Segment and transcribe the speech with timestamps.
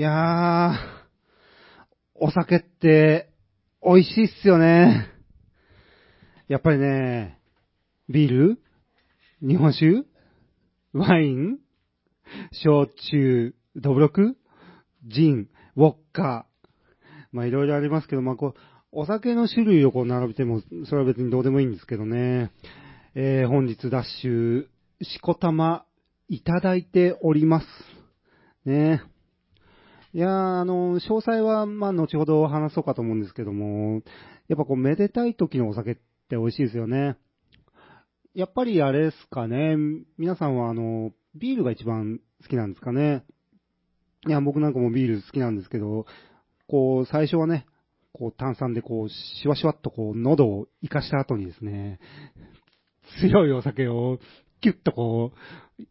[0.00, 0.76] いやー、
[2.14, 3.28] お酒って
[3.84, 5.08] 美味しいっすよね。
[6.48, 7.38] やっぱりね、
[8.08, 8.62] ビール？
[9.46, 10.06] 日本酒？
[10.94, 11.58] ワイン？
[12.50, 13.54] 焼酎？
[13.76, 14.38] ドブロク
[15.06, 15.48] ジン？
[15.76, 16.46] ウォッカ？
[17.30, 18.60] まあいろいろありますけど、まあこう、
[18.92, 22.50] お酒の種類をこう並べても、それは別にどうでもいいんですけどね。
[23.14, 24.66] えー、本日ダッシュ、
[25.02, 25.84] しこたま
[26.30, 27.66] いただいております。
[28.64, 29.02] ね。
[30.12, 34.02] いやー、あの、詳細は、まあ、後ほど話そうかと思うんですけども、
[34.48, 37.16] やっぱこう、めでたい時のお酒って美味しいですよね。
[38.34, 39.76] やっぱりあれですかね、
[40.18, 43.24] 皆さんはあの、ビールが一番好きなんですかね。
[44.26, 46.06] いや、僕なんかもビール好きなんですけど、
[46.66, 47.66] こう、最初はね、
[48.12, 52.00] こう、炭酸でこう、シワシワっとこう、喉を活かした後にですね、
[53.20, 54.18] 強いお酒を、
[54.60, 55.32] キュッとこ
[55.78, 55.82] う、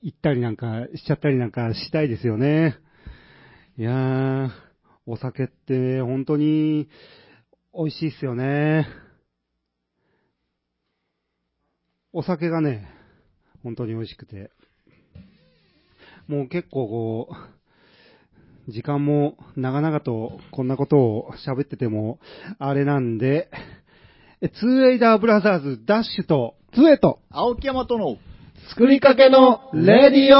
[0.00, 2.78] 行ったりなんかしちゃったりなんかしたいですよね。
[3.78, 4.48] いやー、
[5.04, 6.88] お酒って本当に
[7.74, 8.86] 美味しいっすよね。
[12.14, 12.88] お酒がね、
[13.62, 14.50] 本当に美味しくて。
[16.26, 17.28] もう結構こ
[18.66, 22.18] う、時間も長々とこんなことを喋ってても
[22.58, 23.50] あれなんで、
[24.40, 28.16] ツーエイダーブラザーズダッシュと、つえと、青木山との、
[28.70, 30.36] 作りかけのレディオ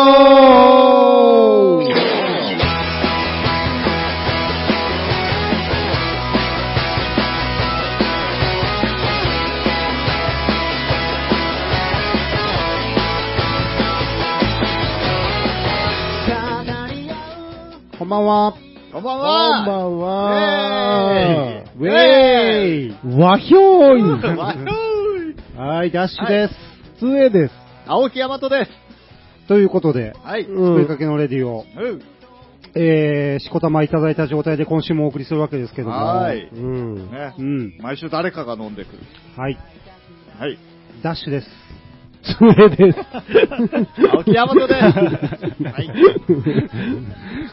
[18.06, 18.54] んばんは。
[18.92, 24.02] こんばんこんはばんはウェーイわひょーい
[24.38, 26.54] わひょーいはい、ダッシュです。
[27.00, 27.54] つえです。
[27.86, 28.70] 青木山とです。
[29.48, 30.42] ということで、はい。
[30.42, 32.02] うん作りかけのレディを、うん。
[32.80, 35.94] えー、しこたまいただいた状態で今週もお送りするわけですけども。
[35.96, 36.48] はい。
[36.52, 37.10] うん。
[37.10, 37.42] ねう。
[37.42, 37.78] ん。
[37.80, 38.98] 毎週誰かが飲んでくる。
[39.36, 39.58] はい。
[40.38, 40.58] はい。
[41.02, 41.65] ダッシュです。
[42.26, 42.98] つえです。
[44.12, 44.80] 青木山とです。
[44.80, 44.88] は
[45.80, 45.86] い。
[45.86, 45.90] し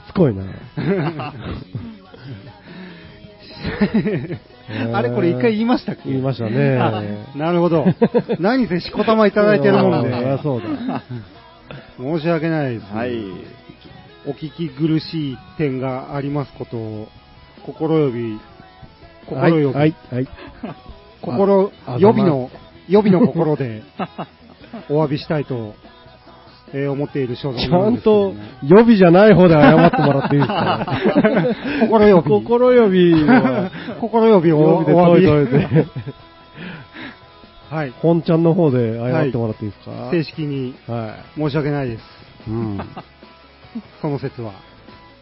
[0.10, 0.44] つこいな。
[4.94, 6.10] あれこれ一回言いましたっけ？
[6.10, 6.78] 言いましたね。
[6.78, 7.02] あ
[7.38, 7.86] なるほど。
[8.40, 10.10] 何せしこたまいただいてるもんで。
[10.44, 11.02] そうだ。
[11.98, 12.86] 申し訳ないです。
[12.94, 13.12] はい。
[14.26, 17.08] お聞き苦しい点がありますことを、
[17.66, 18.40] 心呼び、
[19.28, 20.28] 心呼び、はい、はい、はい。
[21.22, 22.50] 心、あ予備の、
[22.88, 23.84] 予備の心で
[24.90, 25.74] お詫びしたいと、
[26.74, 30.88] えー思っている所存ちゃんなんですけどとも、予備じゃない方で謝ってもらっていいですか？
[31.90, 32.30] 心呼び。
[32.30, 35.46] 心予備は、 心呼びを予お備で詫び。
[35.46, 35.88] 解いといて、
[37.70, 37.94] はい。
[38.02, 40.10] 本ちゃんの方で謝ってもらっていいですか？
[40.12, 42.02] 正式には申し訳ないです。
[42.48, 42.52] い。
[42.52, 42.80] うん。
[44.02, 44.52] その説は。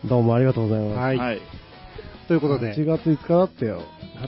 [0.06, 0.98] どうもありがとうございます。
[1.00, 1.18] はい。
[1.18, 1.42] はい。
[2.28, 3.82] ということで、8月5日だったよ。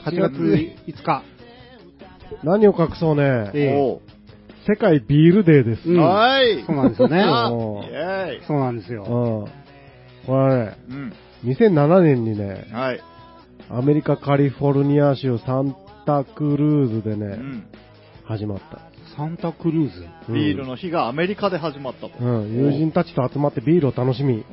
[0.04, 1.22] 8月5日。
[2.42, 3.50] 何を隠そうね。
[3.54, 4.00] ええおう
[4.66, 5.88] 世界ビールデーです。
[5.88, 6.64] うんはい。
[6.66, 7.20] そうなんですよね。
[7.22, 8.42] あおうイェーイ。
[8.46, 9.02] そうなんですよ。
[9.02, 9.44] うん。
[10.26, 11.12] これはね、うん。
[11.44, 13.00] 2007年にね、はい。
[13.70, 15.76] アメリカカリフォルニア州サン
[16.06, 17.64] タクルーズでね、うん。
[18.24, 18.78] 始まった。
[19.16, 20.06] サンタクルーズ？
[20.28, 22.12] うんビールの日がアメリカで始まったと。
[22.18, 24.44] うん、友人たちと集まってビールを楽しみ。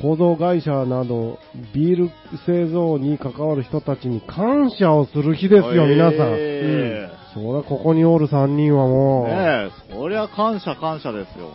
[0.00, 1.38] 構造会社など、
[1.74, 2.10] ビール
[2.46, 6.30] 製造に関わる人たちに感謝をする日ですよ、皆さん。
[6.36, 11.50] えそうだ、ここにおる3人はーもう、ねえ、そりゃ感謝感謝ですよ。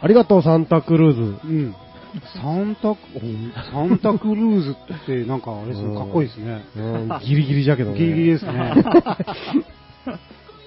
[0.00, 1.20] ありがとう、サンタクルーズ。
[1.20, 1.76] うん。
[2.34, 6.64] サンタ、おサンタクルーズってなんかあれですね、かっこいいですね。
[6.76, 7.98] うん、ギリギリじゃけどね。
[7.98, 8.52] ギリギリですね。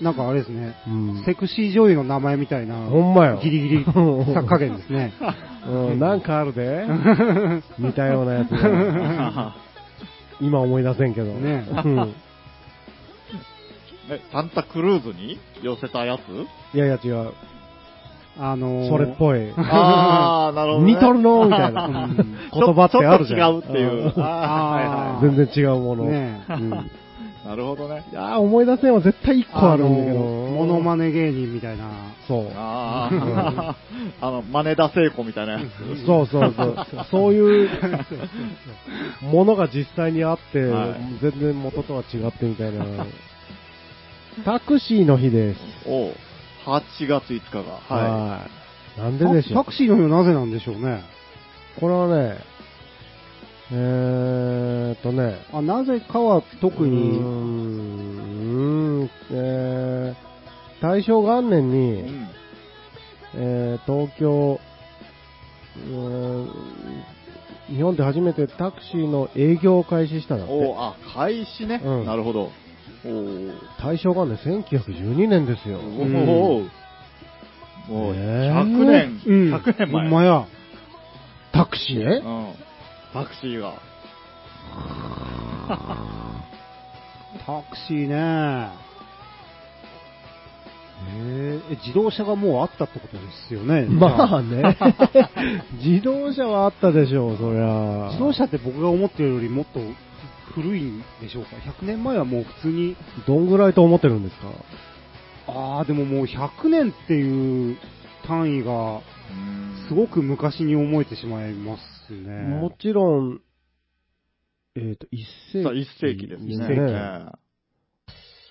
[0.01, 1.23] なんかあれですね、うん。
[1.25, 3.39] セクシー女優の名前みたいな、ほんまよ。
[3.41, 3.85] ギリギリ
[4.34, 5.13] 作加減ですね。
[5.67, 6.85] うん、なんかあるで。
[7.79, 9.55] 似たようなやつが。
[10.41, 11.28] 今思い出せんけど。
[11.34, 12.13] ねうん。
[14.09, 16.75] え、サンタクルーズに寄せたやつ？
[16.75, 17.33] いやいや違う。
[18.38, 19.51] あのー、それっぽい。
[19.57, 20.93] あー、なるほど、ね。
[20.93, 22.16] 似とるのみたいな うん
[22.53, 23.40] 言葉ってあるじゃん。
[23.40, 24.03] ちょっと違うっていう。
[24.03, 26.05] うんあーはいは全然違うもの。
[26.05, 26.73] ねうん。
[26.73, 26.91] い。
[27.46, 28.03] なるほどね。
[28.11, 30.19] いやー思い出せんは絶対一個あるんだけど。
[30.19, 31.85] モノマネ芸人みたいな。
[32.28, 32.47] そう。
[32.55, 33.75] ああ、
[34.19, 36.05] あの、真似田聖子みたいなやつ。
[36.05, 36.75] そうそうそう。
[37.11, 37.69] そういう
[39.22, 42.84] ものが実際にあって、はい全然元とは違ってみたいな。
[44.43, 45.59] タクシーの日です。
[45.87, 46.14] おう
[46.66, 47.79] 8月5日が。
[47.87, 48.47] はは
[48.97, 48.99] い。
[48.99, 51.03] なんででしょうタクシーの日はなぜなんでしょうね。
[51.79, 52.37] これはね、
[53.72, 57.20] えーっとね、あ、なぜかは特うーに、
[59.03, 61.64] ん、えー、大正元年い。
[61.66, 62.28] に、うん。
[63.38, 64.59] えー東京
[67.67, 70.53] 日本で初めてタクシーの営業を開始したんだって。
[70.53, 71.81] おーあ、開始ね。
[71.84, 72.52] うんなるほど。
[73.05, 75.78] おー大正元年1912年ですよ。
[75.78, 76.69] おー
[77.87, 79.55] もう、ねえ100年、うん。
[79.55, 80.03] 100年前。
[80.03, 80.47] ほんまや。
[81.53, 82.22] タクシーね。
[82.23, 82.53] うん。
[83.13, 83.73] タクシーが。
[87.46, 88.85] タクシーね。
[91.07, 93.85] えーえ自動車がもうあったってことですよね。
[93.90, 94.78] まあね。
[95.84, 98.07] 自動車はあったでしょう、そりゃ。
[98.09, 99.79] 自動車って僕が思ってるよりもっと
[100.55, 102.96] 古いんでしょうか ?100 年前はもう普通に、
[103.28, 104.47] どんぐらいと思ってるんですか？
[105.47, 107.78] ああ、でももう100年っていう
[108.25, 109.02] 単位が
[109.87, 112.29] すごく昔に思えてしまいますね。
[112.59, 113.41] もちろん、
[114.75, 115.81] えっ、と、一世さあ、紀。
[115.81, 116.53] 一世紀ですね。
[116.53, 117.31] 一世紀ね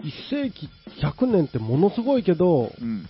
[0.03, 0.69] 一世紀
[1.03, 3.06] 100年ってものすごいけど、うん。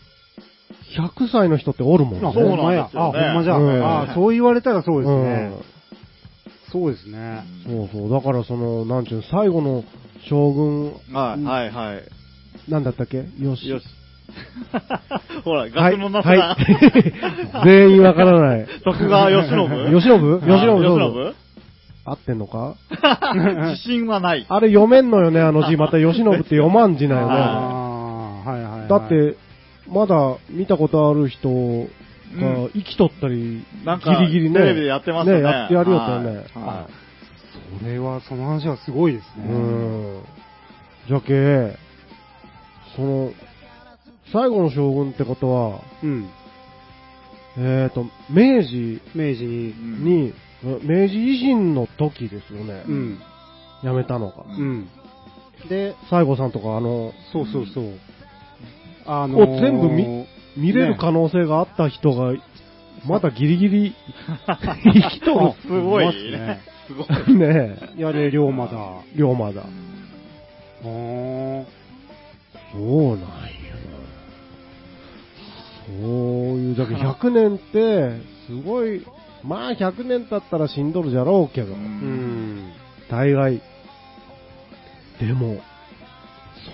[0.97, 2.33] 100歳の人っておるもんあ、ね。
[2.35, 2.89] そうほんまや。
[2.93, 3.57] あ、なんですよねほんまじゃ。
[3.57, 5.53] うんあそう言われたらそうですね。
[5.59, 5.74] うん
[6.75, 7.45] そうですね。
[7.65, 8.11] そうそう。
[8.11, 9.85] だからその、なんちゅうの、最後の
[10.29, 12.03] 将軍、はい、はい、はい。
[12.71, 13.19] なんだったっけ？
[13.39, 13.69] よし。
[13.69, 13.85] よし。
[15.45, 15.71] ほら、はい。
[15.71, 16.57] ガスのなさはが、い。
[17.65, 18.67] 全員わからない。
[18.85, 19.51] 徳川慶喜？
[19.95, 20.09] 慶喜？
[20.09, 21.35] 慶喜
[22.07, 22.75] 合ってんのか？
[22.91, 24.45] 喜自信はない。
[24.49, 25.77] あれ読めんのよね、あの字。
[25.77, 27.35] また慶喜って読まん字なんよね。
[27.35, 28.89] ああ、はいはいはい。
[28.89, 29.37] だっ、て、
[29.89, 30.17] まだ
[30.51, 31.49] 見たことある人
[32.35, 34.61] うんが生きとったり、なんか、ギリギリね。
[34.61, 35.43] テレビでやってましたね。
[35.43, 36.29] ね、やってやるよったよね。
[36.29, 36.89] はいは
[37.81, 39.49] それは、その話はすごいですうね。
[39.49, 40.23] ん。
[41.09, 41.77] じゃけ、
[42.97, 43.33] その、
[44.33, 46.29] 最後の将軍ってことは、うん。
[47.57, 50.35] えっ、と、明治明治にい。、うんに、
[50.83, 52.85] 明治維新の時ですよね。
[52.89, 53.19] うん。
[53.83, 54.45] 辞めたのが。
[54.49, 54.89] うん。
[55.69, 57.99] で、西郷さんとか、あの、そうそうそう。
[59.07, 60.27] あのを全部見
[60.57, 62.35] 見れる可能性があった人が、
[63.07, 63.95] まだギリギリ
[64.47, 66.61] 生きとるすごいね。
[66.87, 67.35] すごい。
[67.37, 68.73] ねやれ、龍馬だ。
[69.17, 69.63] 龍馬だ。
[69.63, 71.65] あー
[72.73, 73.25] そうなんやな。
[75.87, 75.97] そう
[76.59, 79.05] いう、だけど100年って、すごい、
[79.43, 82.73] まあ100年経ったら死んどるじゃろうけど、ううんん。
[83.11, 83.61] 大概。
[85.21, 85.61] でも、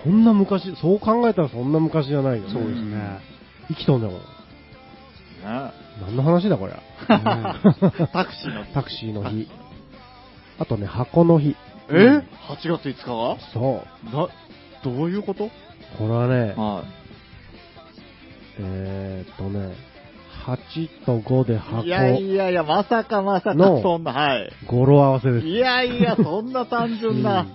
[0.03, 2.53] そんな昔、そう考えたらそんな昔じゃないよね。
[2.53, 3.30] そうですね。
[3.71, 4.17] 生きとんだもん。
[4.17, 4.23] ね
[6.03, 6.83] 何の話だこりゃ。
[8.13, 8.73] タクシーの日。
[8.73, 9.49] タクシーの日。
[10.59, 11.57] あとね、箱の日。
[11.91, 12.25] え ?8
[12.79, 13.37] 月5日が？
[13.53, 14.17] そう。
[14.17, 14.29] な、
[14.85, 15.51] どういうこと？
[15.99, 16.85] これはね、は
[18.61, 19.75] えーっとね、
[20.47, 21.57] 8と5でい。
[21.59, 24.53] 箱い、やいやいや、まさかまさか、のそんな、はい。
[24.67, 25.47] 語呂合わせです。
[25.47, 27.47] いやいや、そんな単純な、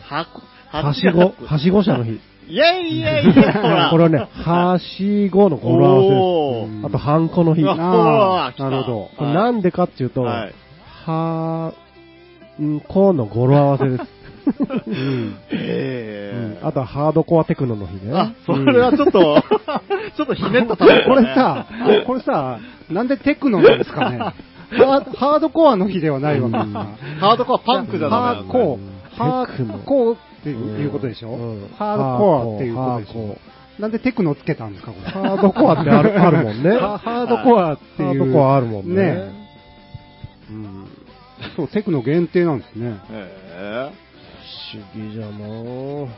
[0.00, 0.40] 箱、
[0.70, 2.20] はしご、はしご車の日。
[2.48, 3.90] いやいやいや、ほら。
[3.90, 6.86] これはね、はしごの語呂合わせです。
[6.86, 7.62] あと、ハンコの日。
[7.64, 9.24] あこあなるほど。
[9.24, 10.54] れなんでかっていうと、はい。
[11.04, 11.72] は
[12.60, 14.04] んこの語呂合わせです。
[14.86, 15.36] うん。
[15.50, 18.12] ええあとはハードコアテクノの日ね。
[18.12, 19.42] あ、それはちょっと、
[20.16, 21.66] ちょっとひねった単語 これさ、
[22.06, 22.58] これさ、
[22.90, 26.86] なんでテクノなんですかねハードコアの日ではないわけですか。
[27.20, 31.30] ハードコアパンクじゃなんだーコうんー、ハーコーっていうことでしょ？
[31.30, 33.38] うんハードコアっていうことでしょ？
[33.80, 35.08] なんでテクノつけたんですか、これ？
[35.10, 36.70] ハードコアってあるあるもんね。
[36.78, 38.18] ハ ハードコアっていう。
[38.20, 39.02] ハードコアあるもんね。
[39.02, 39.30] ね
[40.50, 40.86] うん。
[41.56, 42.98] そう、テクノ限定なんですね。
[43.10, 43.90] え
[44.74, 46.08] 不思議じゃなぁ。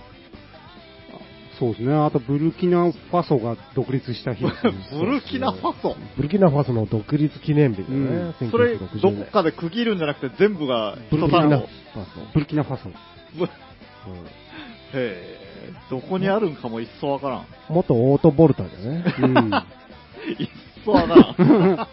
[1.58, 1.94] そうですね。
[1.94, 4.50] あと、ブルキナファソが独立した日ね。
[4.64, 5.96] え ブルキナファソ？
[6.16, 8.32] ブルキナファソの独立記念日だね。
[8.50, 11.60] それ、ど1960っかで区切るんじゃなくて全部がブルキナファ。
[11.60, 11.66] ソ。
[12.34, 12.88] ブルキナファソ。
[14.10, 14.20] ぶへ
[14.94, 15.38] え、
[15.90, 17.46] どこにあるんかも一層わからん。
[17.68, 19.04] 元オートボルターだね。
[19.20, 19.50] うん。
[20.38, 20.50] 一
[20.84, 21.20] 層わから
[21.82, 21.88] ん。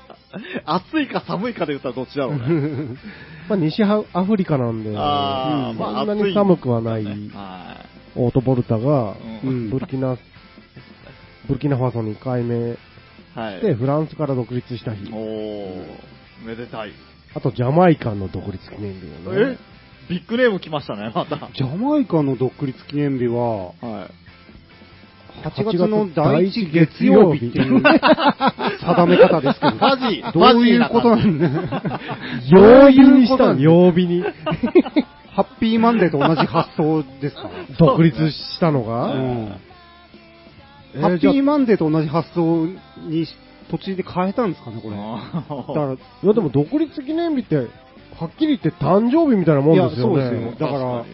[0.66, 2.40] 暑いか寒いかで言ったらどっちだろうね。
[3.50, 7.78] まあ、西アフリカなんで、あんまあそんなに寒くはないは
[8.16, 9.48] オートボルタが、い。
[9.48, 10.16] ううんんブルキナ、
[11.48, 12.78] ブルキナファソに改名
[13.36, 13.56] はい。
[13.60, 15.16] して、フランスから独立した日お。
[15.18, 15.84] ー、
[16.46, 16.92] めでたい。
[17.34, 19.52] あと、ジャマイカの独立記念日だよえ？
[19.52, 19.58] ね。
[20.10, 21.38] ビッグネーム来ましたね、また。
[21.54, 24.12] ジャマイカの独立記念日は、はい。
[25.48, 32.00] 8月の第一月曜日っていう定め方ですけど、マジどういうことなんだ
[32.50, 34.24] 曜日にしたの、曜日に。
[35.34, 37.50] ハッピーマンデーと同じ発想ですか？
[37.80, 39.58] 独立したのうが、ん。
[40.94, 42.66] えーじゃあハッピーマンデーと同じ発想
[43.08, 43.26] に
[43.72, 44.98] 途中で変えたんですかね、これ。
[44.98, 47.68] だから、いやでも独立記念日って、
[48.20, 50.14] はっきり言って誕生日みたいなもんですよね。
[50.14, 51.06] そうですよだから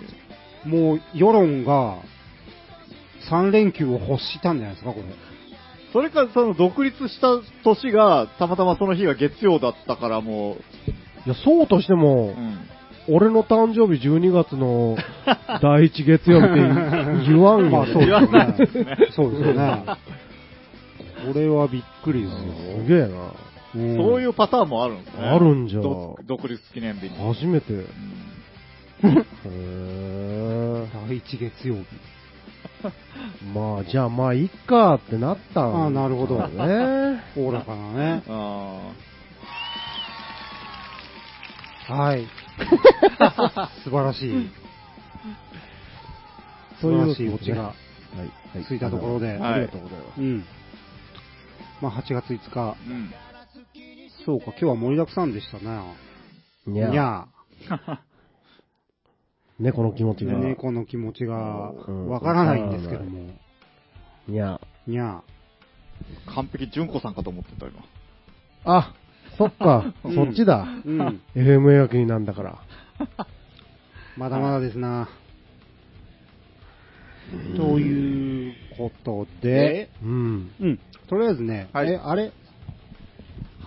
[0.65, 1.99] もう世論が
[3.29, 5.05] 3連休を欲したんじゃないですか、これ。
[5.93, 10.57] それか、その独立した年が、たまたまその日が月曜だったからも
[11.25, 12.57] いや、そうとしてう、もう、ん。
[13.09, 14.97] 俺の誕生日12月の
[15.61, 16.55] 第一月曜日って
[17.25, 17.69] 言わんよ。
[17.69, 18.97] まあそう言わないですね。
[19.11, 19.83] そうですよね。
[21.25, 22.37] これはびっくりですよ。
[22.83, 23.07] すげえな。
[23.77, 25.23] うんそういうパターンもあるんですね。
[25.23, 27.17] あるんじゃど独立記念日に。
[27.17, 27.73] 初めて。
[27.73, 27.83] へ。
[31.07, 31.85] 第一月曜日。
[33.53, 37.21] まあ、じゃあまあ、いっかってなったんだあなるほどね。
[37.37, 38.23] おおらかなね。
[38.27, 38.79] あ
[41.87, 42.27] はい。
[43.83, 44.49] 素晴らしい。
[46.81, 47.73] 素晴らしいオチがは
[48.17, 48.57] い。
[48.57, 49.37] はいついたところで。
[49.37, 50.21] はいありがとうございます。
[50.21, 50.45] うん。
[51.81, 52.49] まあ8月5日。
[52.49, 53.13] ーうん。
[54.27, 55.95] そうか、今日は盛りだくさんでしたね。
[56.65, 57.27] にゃにゃ
[59.57, 60.33] 猫の気持ちが。
[60.33, 63.29] 猫の気持ちがうんわからないんですけども。
[64.27, 65.23] にゃにゃ
[66.35, 67.85] 完璧純子さんかと思ってた、今。
[68.65, 68.93] あ、
[69.37, 70.67] そっか、うんそっちだ。
[70.85, 71.21] うん。
[71.33, 72.59] FM 予約になんだから。
[74.17, 75.07] まだまだですな。
[77.55, 80.51] ということで、うん。
[80.59, 80.79] うん。
[81.07, 82.33] とりあえずね、はいえ、あれ？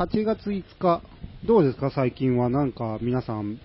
[0.00, 1.02] ?8 月5日、
[1.44, 1.90] どうですか？
[1.90, 3.58] 最近はなんか皆さん、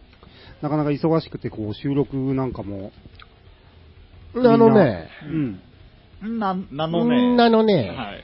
[0.62, 2.92] なかなか忙しくて、こう、収録なんかも。
[4.36, 5.08] あのね、
[6.22, 6.39] うん。
[6.39, 7.42] な、なのね。
[7.42, 8.24] あのね、はい。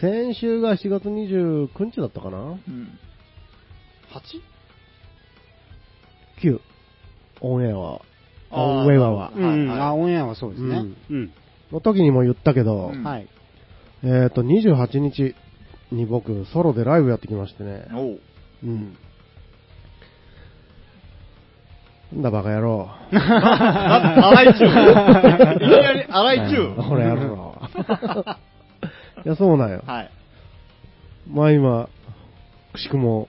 [0.00, 2.98] 先週が7月29日だったかなうん。
[6.40, 6.48] 8?
[6.48, 6.60] ?9。
[7.40, 8.02] オンエアは。
[8.52, 9.32] オンエアは。
[9.34, 10.84] うん、はいあ、オンエアはそうですね。
[11.10, 11.32] うん。
[11.72, 13.28] の時にも言ったけど、うんはい。
[14.04, 15.34] えっ、と、28日
[15.92, 17.86] に僕、ソロでライブやってきましてね。
[17.94, 18.20] おう。
[18.64, 18.96] うん。
[22.12, 22.90] なんだバカ野郎。
[23.10, 24.64] な、荒井中。
[24.66, 26.88] いきなり荒井中。
[26.88, 27.56] これやろ。
[29.24, 29.82] いや、そうなんよ。
[29.86, 30.10] はい。
[31.30, 31.88] まあ今、
[32.72, 33.28] くしくも、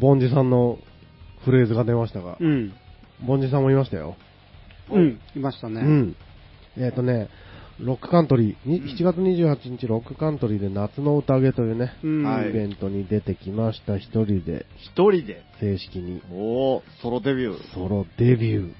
[0.00, 0.78] ボンジさんの
[1.44, 2.72] フレーズが出ましたが、うん。
[3.26, 4.16] ボンジさんもいましたよ。
[4.90, 5.20] うん。
[5.34, 5.80] いましたね。
[5.80, 6.16] うん。
[6.78, 7.28] えっ、とね、
[7.80, 12.24] ロックカントリー、にうん7月28日ロックカントリーで夏の宴というね、うん。
[12.24, 15.42] はいイベントに出てきました、一人で、一人で？
[15.60, 17.74] 正式に、おー、ソロデビュー。
[17.74, 18.72] ソロデビュー。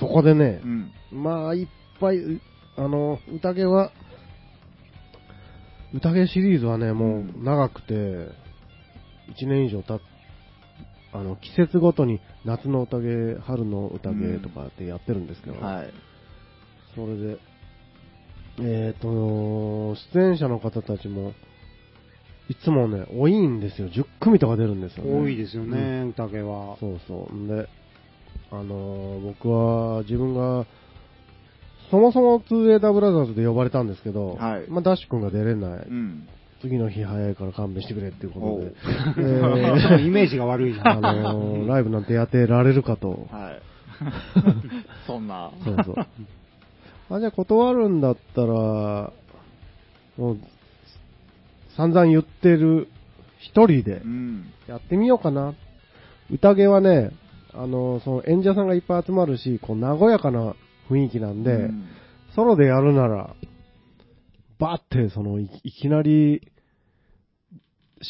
[0.00, 0.92] そこでねう、ん。
[1.12, 1.66] まあ、いっ
[2.00, 2.40] ぱい、う
[2.76, 3.92] あの、宴は、
[5.94, 10.00] 宴シリーズはね、もう長くて、1年以上たっ
[11.12, 15.92] あの、季節ごとに夏の宴、春の宴とかってやってるんですけど、はい。
[16.94, 17.38] それで、
[18.60, 21.32] えっ、と、出演者の方たちも、
[22.48, 23.88] いつもね、多いんですよ。
[23.88, 25.20] 10組とか出るんですよね。
[25.20, 26.76] 多いですよね、宴は。
[26.80, 27.34] そうそう。
[27.34, 27.68] んで、
[28.50, 30.66] あのー僕は自分が、
[31.90, 36.28] そもそも 2AW ブラザーズで呼ばれたんですけど、はいまあ、ダッシュ君が出れない、うん。
[36.60, 38.74] 次の日早いから勘弁してくれっていうことで、
[39.18, 40.92] えー イメージが悪いな。
[40.92, 43.62] あのーライブなんてやってられるかと、はい。
[45.06, 45.50] そんな。
[45.64, 45.94] そうそう。
[47.10, 49.12] あ、じゃあ断るんだったら、
[50.16, 50.38] もう、
[51.76, 52.88] 散々言ってる
[53.38, 54.52] 一人でうん。
[54.66, 55.54] やってみようかな。
[56.30, 57.10] 宴はね、
[57.54, 60.54] あの、その演者さんがいっぱい集まるし、こう、和やかな
[60.90, 61.88] 雰囲気なんで、うん
[62.34, 63.34] ソロでやるなら、
[64.60, 66.52] バーって、そのい、いきなり、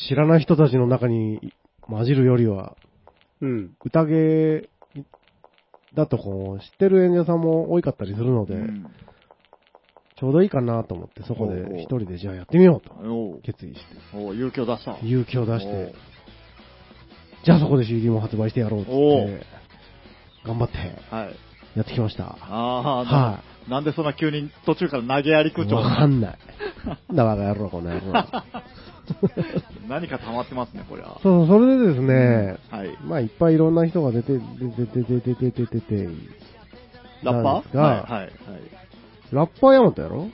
[0.09, 2.76] 知らない人たちの中に混じるよりは、
[3.40, 3.71] うん。
[3.85, 4.69] 宴
[5.95, 8.87] だとこう、知ってる演者さんも多かったりするので、うん
[10.18, 14.99] ちょうどいいかなと思って、そこで一人でじゃあやってみようと決意して、おう勇気を出した。
[15.00, 15.95] 勇気を出して、
[17.45, 19.47] じゃあそこで CD も発売してやろうって
[20.45, 20.76] 頑張って
[21.14, 21.37] はい。
[21.76, 22.37] やってきました。
[22.40, 23.04] ああ、は
[23.68, 26.38] ななんでそんな急に途中から投げやり口調わかんない。
[27.14, 28.25] だバカ野郎、この野郎。
[29.88, 31.19] 何か溜まってますね、これは。
[31.23, 32.97] そう、それでですね、はい。
[33.05, 36.09] まあいっぱいいろんな人が出て、出て、出て、出て、出て、出て、
[37.23, 37.75] ラッパー？
[37.75, 38.31] がはい、はい、はい。
[39.33, 40.29] ラッパーヤマトやろ？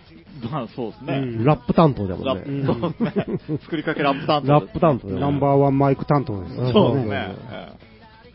[0.51, 1.15] まあ、そうですね。
[1.19, 2.43] うんラップ担当だもラんね。
[2.43, 3.59] んップ、そうですね。
[3.63, 4.67] 作りかけラップ担当ラッ。
[4.69, 6.57] プ担当ナンバーワンマイク担当です。
[6.61, 7.35] うんそうですね。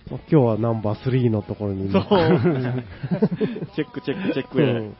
[0.09, 2.03] まあ今日はナンバー3のところにええそう。
[3.75, 4.95] チェック、チェック、チェックうん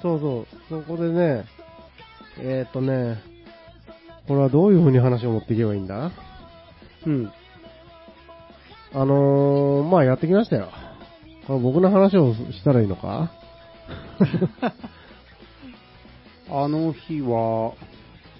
[0.00, 0.46] そうそう。
[0.68, 1.44] そこでね、
[2.40, 3.20] えっ、とね、
[4.28, 6.12] これはどういう風に話を持っていけばいいんだ？
[7.06, 7.32] うん。
[8.94, 10.68] あのー、まあやってきましたよ。
[11.46, 13.32] これ僕の話をしたらいいのか？
[16.50, 17.72] あの日は、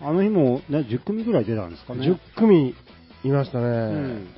[0.01, 2.07] あの日も、ね、10組ぐらい出たんですかね。
[2.07, 2.75] ?10 組
[3.25, 3.65] いましたね。
[3.67, 4.29] うん。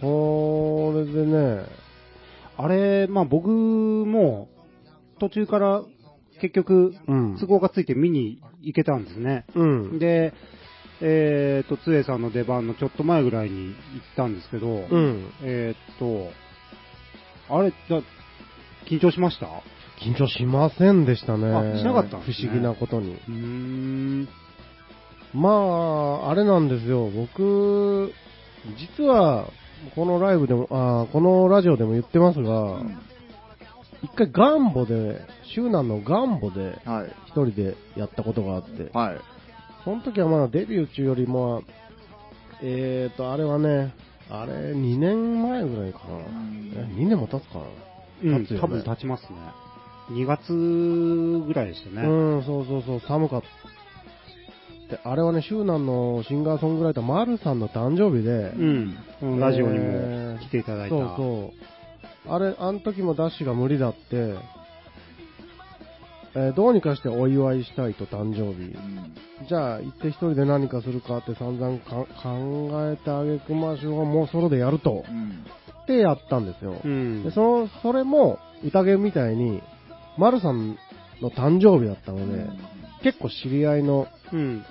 [0.00, 1.64] それでね、
[2.56, 4.48] あれ、まあ僕も、
[5.18, 5.82] 途中から
[6.40, 7.38] 結局、うん。
[7.38, 9.44] 都合がついて見に行けたんですね。
[9.54, 9.98] うん。
[9.98, 10.32] で、
[11.00, 13.74] えっ、と、つえさんの出番のちょっと前ぐらいに行っ
[14.16, 15.30] たんですけど、うん。
[15.42, 16.28] えっ、と、
[17.48, 17.76] あれ、だ
[18.86, 19.46] 緊張しました？
[20.04, 21.46] 緊張しませんでしたね。
[21.46, 23.14] あしなかったね不思議なことに。
[23.14, 24.28] うーん。
[25.32, 27.08] まあ、あれなんですよ。
[27.10, 28.12] 僕、
[28.98, 29.48] 実は、
[29.94, 32.80] このライブでも、あーこのラジオでも言ってますが、
[34.04, 35.20] 一回ガンボで、
[35.54, 37.12] 周南のガンボで、はい。
[37.26, 39.18] 一人でやったことがあって、はい。
[39.84, 41.62] その時はまだデビュー中よりも、
[42.62, 43.94] えーと、あれはね、
[44.30, 46.18] あれ、2年前ぐらいかな。
[46.76, 47.64] え2年も経つかな。
[48.22, 49.38] うん、経つよね多分経ちますね。
[50.10, 52.06] 2月ぐらいでしたね。
[52.06, 53.46] うん、そうそうそう、寒かった。
[54.96, 58.52] であれはね、周南のシンガーソングライター、マルさんの誕生日で、
[59.22, 59.40] うん。
[59.40, 60.96] ラジオにもえー来ていただいた。
[60.96, 61.73] そうそう。
[62.26, 64.34] あれ、あの時もダッシュが無理だって、
[66.36, 68.74] えーどうにかしてお祝いしたいと誕生日。
[69.48, 75.04] じゃあ、行って一人で何かするかって散々か考えてあげくましょうがもうソロでやると。
[75.08, 75.44] うん。
[75.84, 76.80] ってやったんですよ。
[76.84, 77.22] うん。
[77.22, 79.62] でその、それも、宴みたいに、
[80.18, 80.76] マルさん
[81.20, 82.48] の誕生日だったので、
[83.04, 84.64] 結構知り合いのうん。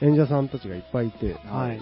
[0.00, 1.80] 演者さんたちがいっぱいいて、はい。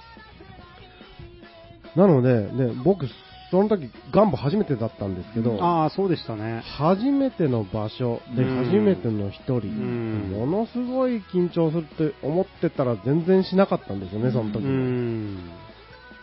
[1.97, 3.07] なので、ね、僕、
[3.51, 6.63] その時、ガンボ初めてだったんですけど、ああ、そうでしたね。
[6.79, 14.69] 初めての場所でうん初めての一人、んものすごい緊張するって思ってたら全然しなかったんですよね、その時う。
[14.69, 15.37] ん。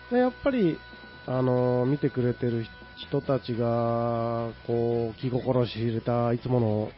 [0.09, 0.77] でやっぱり、
[1.25, 2.65] あのー見てくれてる
[3.09, 6.89] 人たちが、こう、気心知れた、いつもの、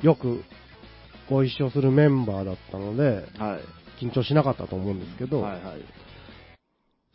[0.00, 0.42] よく
[1.28, 3.60] ご一緒するメンバーだったので、はい。
[4.02, 5.80] 緊張しなかったと思うんですけど、はいはい。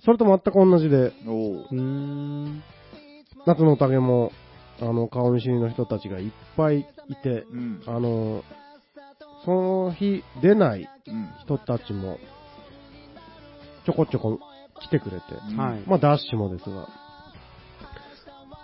[0.05, 1.51] それと全く同じで、おお。
[1.63, 2.63] うーん。
[3.47, 4.31] 夏の宴も、
[4.79, 7.81] あの、顔見知りの人たちがいっぱいいて、うん。
[7.88, 8.43] あの、
[9.45, 11.29] その日出ないうん。
[11.43, 12.19] 人たちも、
[13.85, 14.39] ちょこちょこ
[14.81, 15.24] 来てくれて、
[15.57, 15.83] はい。
[15.88, 16.87] まあダッシュもですが、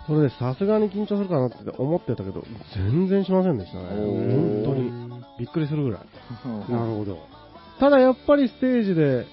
[0.06, 3.84] それでさすがに緊張するかなって思ってたけど、全然しませんでしたね。
[3.88, 5.12] 本当に。
[5.38, 6.00] びっくりするぐらい。
[6.70, 7.18] なるほど。
[7.80, 9.26] ただやっぱりステージで、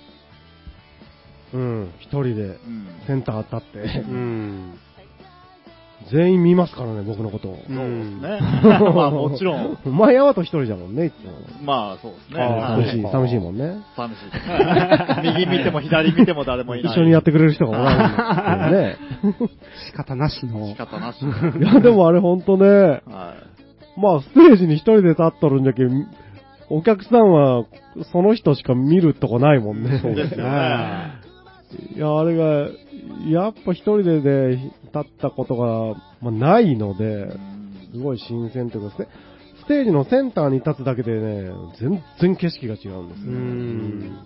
[1.54, 2.88] うん、一人でうん。
[3.08, 4.74] センター立って う、ん。
[6.12, 7.54] 全員見ますからね、僕のことを。
[7.54, 8.40] うそうですんね。
[8.96, 9.78] まあもちろん。
[9.86, 11.32] お前やわと一人じゃもんね、いつも。
[11.64, 12.42] まあそうですね。
[12.42, 13.80] あー寂しい、寂しいもんね。
[13.96, 15.22] 寂しいですね。
[15.44, 16.94] 右見ても左見ても誰もいない。
[16.94, 18.98] 一緒にやってくれる人がおらんのね。
[19.88, 20.76] 仕方なしの仕。
[20.76, 21.18] 方なし。
[21.24, 21.28] い
[21.62, 23.02] や、でもあれほんとね、はい。
[24.00, 26.08] まあステージに一人で立っとるんじゃけん、
[26.70, 27.66] お客さんは
[28.12, 30.00] その人しか見るとこないもんね。
[30.02, 31.19] そうですよね。
[31.96, 32.70] いや、あれが、
[33.28, 37.32] やっぱ一人でね、立ったことが、まあ、ないので、
[37.92, 39.08] すごい新鮮というか、ステ
[39.64, 44.18] ステージのセンターに立つだけでね、全然景色が違うんですよ、うーん。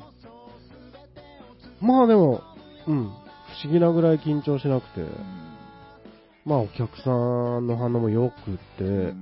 [1.82, 2.42] まあでも、
[2.88, 3.10] うん、不
[3.66, 5.02] 思議なぐらい緊張しなくて、
[6.46, 8.36] まあお客さんの反応も良く
[8.78, 9.14] て、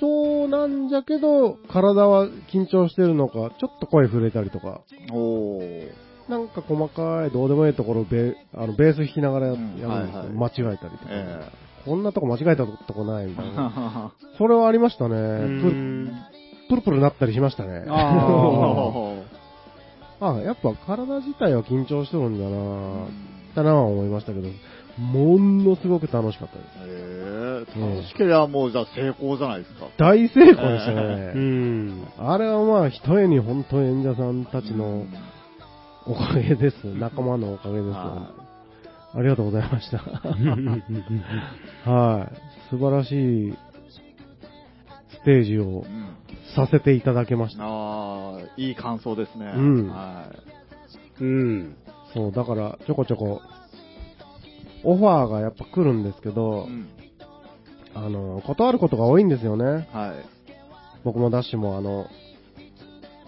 [0.00, 4.82] そうなんじゃけど、体は緊張してるのか、ちょっと声震えたりとか、
[5.12, 5.90] おー。
[6.28, 10.28] なんか細かいどうでもいいところをベあのベース弾きながらやるんですよ、うんはいはい。
[10.28, 11.50] 間違えたりとか、え
[11.86, 14.12] こんなとこ間違えたとこないみたいえな。
[14.36, 15.14] それはありましたね。
[15.16, 16.12] うプルん
[16.68, 17.84] プルプルなったりしましたね。
[17.88, 19.14] あ
[20.20, 23.06] あやっぱ体自体は緊張してるんだな
[23.54, 24.48] だなぁ思いましたけど、
[24.98, 26.66] ものすごく楽しかったです。
[26.86, 29.88] ええ楽しければもうじゃあ成功じゃないですか。
[29.96, 31.32] 大成功でしたうね。
[31.34, 32.08] ん。
[32.18, 35.06] あれはまあ、ひとえに本当演者さんたちの
[36.06, 36.84] おかげです。
[36.84, 37.88] 仲間のおかげです。
[37.90, 38.32] は
[39.14, 39.98] ありがとうございました。
[41.90, 42.36] はい。
[42.70, 43.54] 素晴らしい
[45.10, 46.08] ステージをうん
[46.54, 47.64] させていただけました。
[47.64, 49.52] ああ、いい感想ですね。
[49.54, 50.24] うんは
[51.20, 51.22] い。
[51.22, 51.76] うん。
[52.14, 53.40] そう、だから、ちょこちょこ、
[54.84, 56.88] オファーがやっぱ来るんですけど、うん
[57.94, 59.88] あの、断ることが多いんですよね。
[59.92, 60.38] はい。
[61.04, 62.06] 僕もダッシュもあの、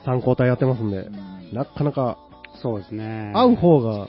[0.04, 2.18] 参考体やってますんでう、んなかなか
[2.62, 3.32] そうですね。
[3.34, 4.08] 会う方が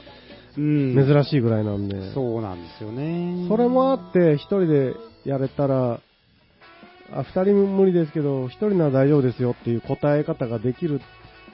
[0.58, 0.96] うん。
[0.96, 3.48] 珍しいぐらいなんで、そうなんですよね。
[3.48, 4.94] それもあって、一人で
[5.26, 6.02] やれたら、
[7.14, 11.02] あ、二人無理ですけど、一人なら大丈夫ですよっていう答え方ができる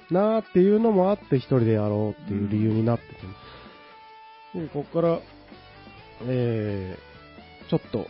[0.10, 3.04] なーっていうのもあって、一人でやろうっていう理由になって
[4.54, 5.20] て、でここから、
[6.24, 8.08] えー、ちょっと、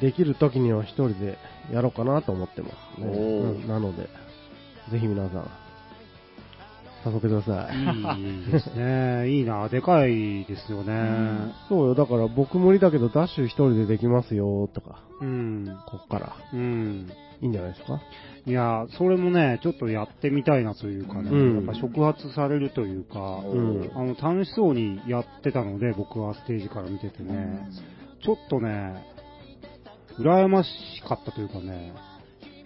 [0.00, 1.36] できる時には一人で
[1.72, 3.06] やろうかなと思ってますね。
[3.08, 4.08] おーうんなので、
[4.90, 5.50] ぜひ皆さん、
[7.04, 8.20] 誘ってください。
[8.20, 9.30] いいですね。
[9.32, 11.52] いいな、でかいですよね。
[11.68, 15.78] そうよ、だから僕無理だけどダッシュ一人でできますよ、とか、うん。
[15.86, 16.36] こっから。
[16.52, 17.10] うん。
[17.42, 18.00] いいんじゃないですか？
[18.46, 21.56] いや、それもね、ちょっとやってみたいなというかね、うん。
[21.66, 23.90] やっぱ触発されるというか、うん。
[23.94, 27.68] あの、楽しそうにやってたので、僕はステージから見ててね、
[28.24, 29.04] ちょっとね、
[30.18, 30.70] 羨まし
[31.06, 31.92] かったというかね、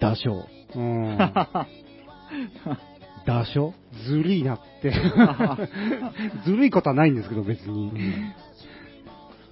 [0.01, 0.77] ダショー。
[0.77, 1.19] うん、
[3.27, 3.73] ダショ
[4.07, 4.93] ずるいなって。
[6.47, 7.93] ずるいことはないんですけど、別に。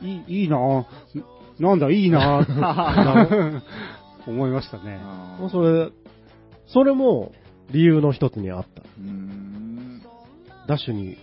[0.02, 0.87] いい、いいな。
[1.58, 2.46] なんだ、いいな
[4.26, 4.98] 思いましたね。
[5.38, 5.90] もうそれ、
[6.66, 7.32] それも
[7.70, 8.82] 理由の一つにあった。
[8.98, 10.02] うん。
[10.68, 11.16] ダッシュに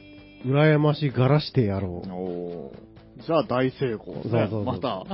[0.45, 3.21] 羨ましがらしてやろう。
[3.21, 4.31] じゃあ大成功ですね。
[4.31, 5.05] そうそうそうまた、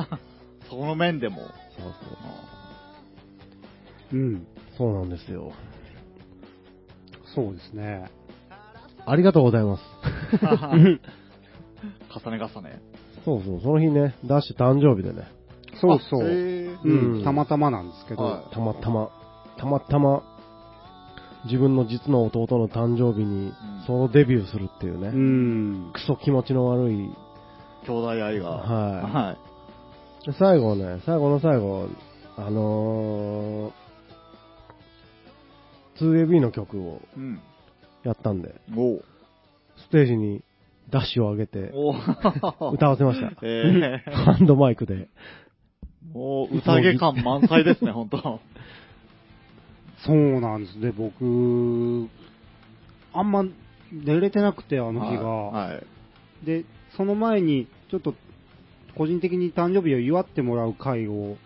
[0.70, 1.38] その面でも。
[1.38, 1.48] そう
[4.14, 4.48] うん。
[4.78, 4.88] そう。
[4.90, 5.52] そうなんですよ。
[7.34, 8.10] そうですね。
[9.06, 9.84] ありがとうございます。
[12.26, 12.82] 重ね重ね。
[13.24, 15.28] そうそう、その日ね、ダッシュ誕生日でね、
[15.88, 16.28] そうそう。
[16.28, 19.10] うん、うんたまたまなんですけど、はいたまたま、
[19.58, 20.24] たまたま、
[21.46, 23.54] 自分の実の弟の誕生日に
[23.86, 25.92] ソロデビューするっていうね、うん。
[25.94, 26.96] クソ気持ちの悪い、
[27.86, 28.50] 兄弟愛が。
[28.50, 29.38] はいは
[30.24, 30.26] い。
[30.26, 31.88] で最後ね、最後の最後、
[32.38, 33.74] あのー、
[36.28, 37.40] 2AB の曲をうん。
[38.04, 39.06] やったんで、おう
[39.78, 40.44] ステージに
[40.92, 41.72] ダッシュを上げて
[42.74, 43.32] 歌わせました。
[43.42, 45.10] ええハンドマイクで。
[46.14, 48.40] もう、宴感満載ですね、本当
[50.06, 52.10] そうなんですね、僕、
[53.14, 53.44] あんま
[53.92, 55.26] 寝れてなくて、あの日が。
[55.26, 55.74] はい。
[55.76, 55.84] はい
[56.44, 56.66] で、
[56.96, 58.14] その前に、ちょっと、
[58.96, 61.38] 個人的に誕生日を祝ってもらう会を、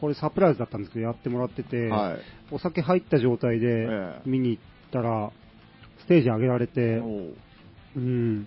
[0.00, 2.18] これサプライズだったんですけど、やってもらってて、はい。
[2.50, 5.32] お酒入った状態でええ見に行ったら、
[6.00, 7.02] ステージ上げられて、
[7.96, 8.46] うん。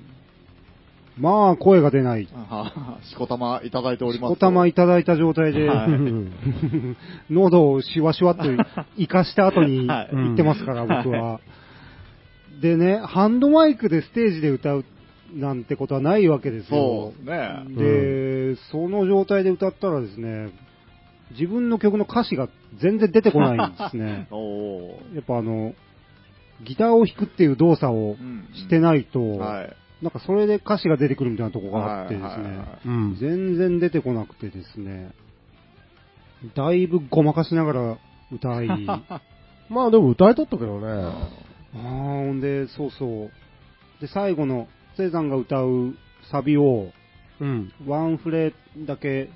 [1.20, 2.28] まあ、声が出ない。
[2.32, 4.32] は しこたまいただいております。
[4.34, 5.90] おたまいただいた状態で、はい
[7.34, 8.44] 喉をシワシワっと
[8.98, 11.40] 生かした後にはい言ってますから、僕は。
[12.62, 14.86] でね、ハンドマイクでステージで歌う
[15.34, 17.26] なんてことはないわけですそよう。
[17.26, 17.32] で
[17.66, 17.76] すね。
[17.76, 20.50] で、その状態で歌ったらですね、
[21.32, 22.48] 自分の曲の歌詞が
[22.82, 24.28] 全然出てこないんですね。
[25.14, 25.74] やっぱあの、
[26.64, 28.16] ギターを弾くっていう動作を
[28.54, 29.76] していないと、はい。
[30.02, 33.18] なんかそれで歌詞が出てくるみたいなとこがあってですね、はいはいはいうん。
[33.20, 35.12] 全然出てこなくてですね、
[36.56, 37.98] だいぶごまかしながら
[38.32, 39.22] 歌い、あ
[39.70, 40.88] まあでも歌いとったけどね。
[40.88, 43.32] ーほんで、そうそう。
[44.02, 45.96] で、最後の、セイさんが歌う
[46.32, 46.92] サビを、
[47.40, 47.72] うん。
[47.86, 48.54] ワンフレ
[48.86, 49.30] だけ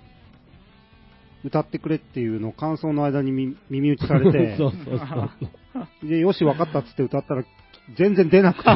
[1.44, 5.30] 歌ってくれっていうのを感想の間にみ耳打ちされて、 そうそうそう。
[6.04, 7.44] で、よし、分かったっつって歌ったら、
[7.96, 8.70] 全然出なくて、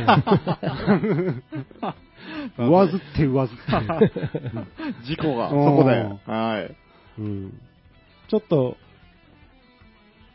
[2.58, 3.63] 上ずって上ずって。
[5.05, 6.05] 事故が、そうんこで。
[6.31, 6.75] はい。
[7.19, 7.60] うん。
[8.27, 8.77] ちょっと、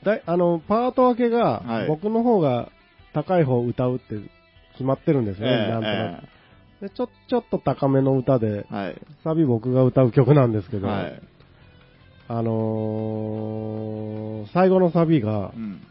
[0.04, 2.70] だいあの、パート分けが、はい僕の方が
[3.12, 4.18] 高い方を歌うって
[4.72, 6.26] 決まってるんですね、ええなんとなく。
[6.80, 8.66] でちょ、ちょっと高めの歌で。
[9.24, 11.20] サビ僕が歌う曲なんですけど、はい。
[12.28, 15.82] あのー、最後のサビが、うん。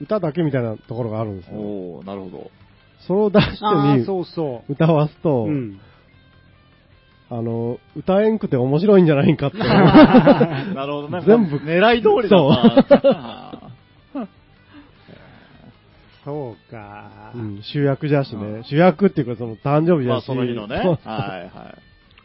[0.00, 1.58] 歌だけみたいなところがあるんですよ。
[1.58, 2.50] おおなるほど。
[3.06, 5.48] それを出してああ、にそうそ歌わすと、う。
[5.48, 5.80] うん。
[7.30, 9.58] あの、歌えんくて面白いんじゃないかって。
[9.60, 11.22] なるほどね。
[11.26, 12.86] 全部狙い通りだそうな。
[16.24, 17.32] そうか。
[17.34, 20.76] うん、主役じゃしね、うん主役っていうかその誕生日じゃし、まあその日のね。
[20.76, 21.74] はいはい。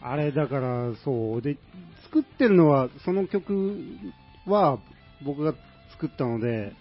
[0.01, 1.41] あれだから、そう。
[1.41, 1.57] で、
[2.03, 3.77] 作ってるのは、その曲
[4.45, 4.77] は
[5.25, 5.53] 僕が
[5.91, 6.73] 作ったので、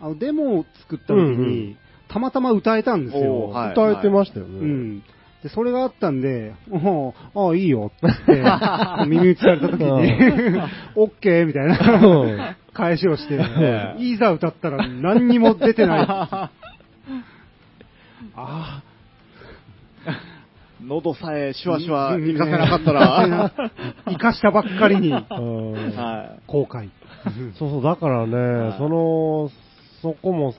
[0.00, 1.76] あの、デモを作った時に、うんうん
[2.12, 3.50] たまたま歌えたんですよ。
[3.50, 4.58] はい歌えてましたよね。
[4.58, 4.98] うん。
[5.44, 8.06] で、それがあったんで、おああ、いいよって、
[9.06, 10.60] 耳打ちされた時に、
[10.96, 16.06] オッケーみたいな返しをして、ええいざ歌ったら何にも出てない。
[16.08, 16.50] あ
[18.36, 18.82] あ、
[20.84, 23.52] 喉さえシュワシュワ行かせなかったら。
[24.06, 25.16] 生かしたばっかりに、うん
[25.96, 26.90] は後悔。
[27.58, 29.50] そうそう、だからね、はいその、
[30.02, 30.54] そこも、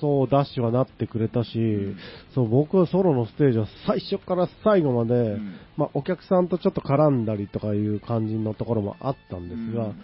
[0.00, 1.96] そう、ダッシュはなってくれたし、ん
[2.34, 10.02] そう、僕はソロのステージは最初から最後まで、うんまあ、お客さんとちょっと絡んだりとかいう感じのところもあったんですが、うん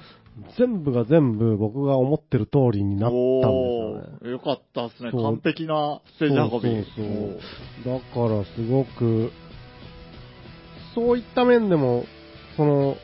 [0.59, 4.31] 全部が全部僕が思ってる通りになったんですよね。
[4.31, 5.11] よかったですね。
[5.13, 6.85] 完璧なステージ運び。
[6.85, 7.41] そうそう
[7.85, 9.31] そうだからすごく、
[10.95, 12.05] そういった面でも、
[12.57, 12.97] その、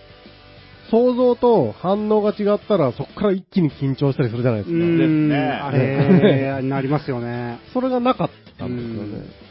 [0.90, 4.78] 想像と反応が違ったら、そこから一気に緊張したりするじゃないですか。
[4.78, 7.58] ですねあれ、なりますよね。
[7.72, 9.48] それがなかったんですよね。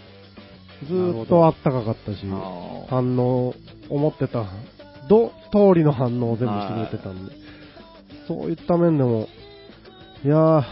[0.87, 2.19] ずーっとあったかかったし、
[2.89, 3.53] 反応、
[3.89, 4.45] 思ってた、
[5.09, 7.33] ど、通りの反応を全部してくれてたんで、
[8.27, 9.27] そういった面でも、
[10.23, 10.63] いやー、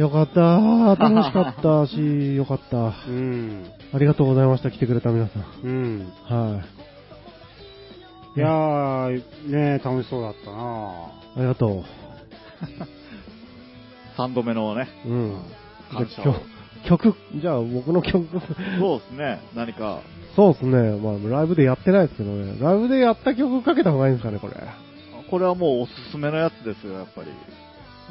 [0.00, 2.76] よかったー、楽しかったし、よかった。
[3.08, 3.64] うん。
[3.92, 5.44] ありがとうございました、来てくれた皆さん。
[5.64, 6.12] うん。
[6.24, 6.77] はい。
[8.38, 11.84] いやー、ね楽しそうだったなありがと
[14.16, 15.08] 3 度目のね、う。
[15.08, 15.42] うん。
[15.92, 16.06] 感
[16.86, 18.28] 曲、曲、じゃあ僕の曲、
[18.78, 20.02] そうですね、何か、
[20.36, 24.54] そうですね、まあライブでやってないですけどね、ライブでやった曲かけた方がいいんですかね、これ。
[25.28, 27.30] これはもうおすすめのやつですよ、やっぱり。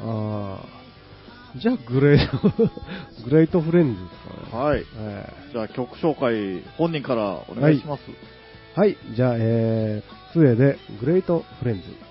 [0.04, 1.58] ああ。
[1.58, 2.48] じゃあグレート、
[3.24, 4.64] グレートフレンズですかね。
[4.64, 4.84] はい。
[4.98, 8.02] えじゃあ曲紹介、本人からお願いします。
[8.02, 8.38] ー
[8.78, 11.82] はい、じゃあ、えー、杖でグレートフレンズ。「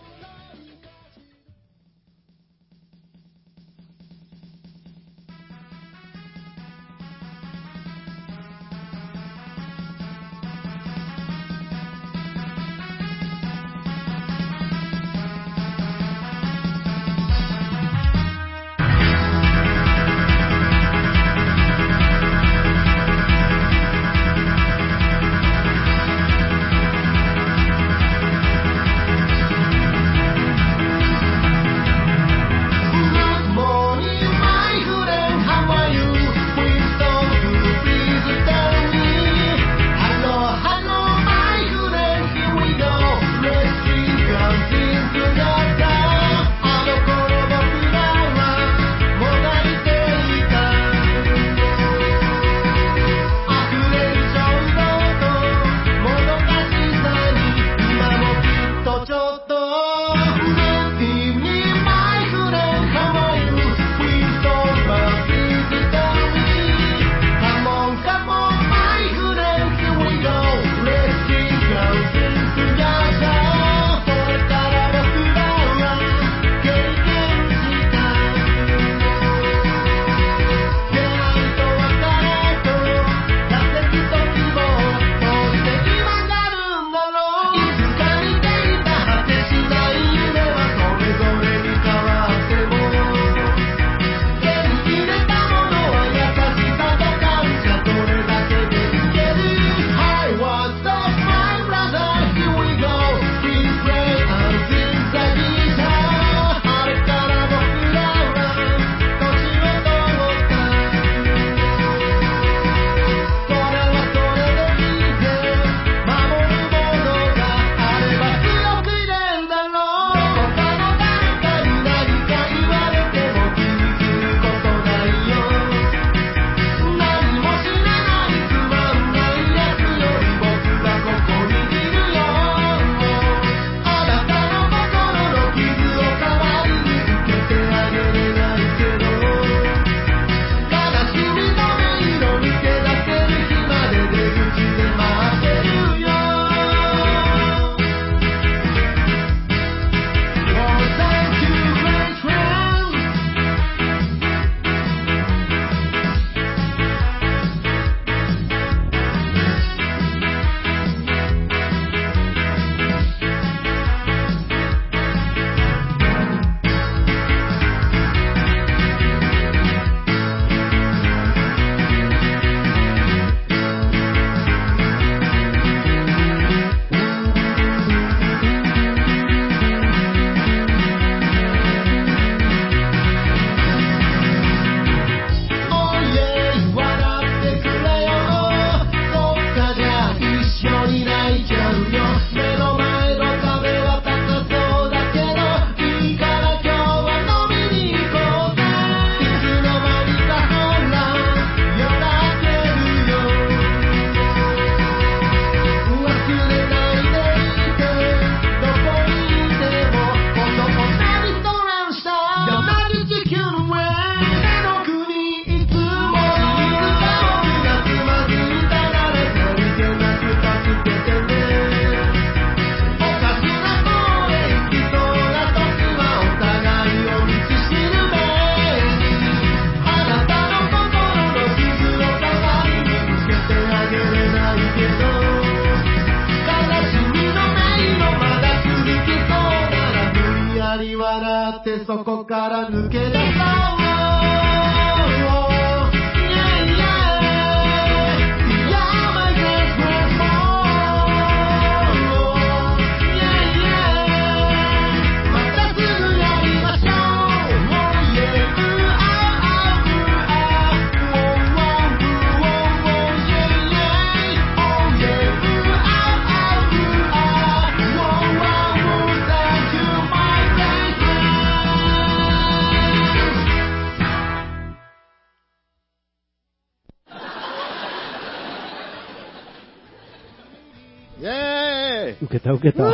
[282.28, 282.94] 受けた受けた。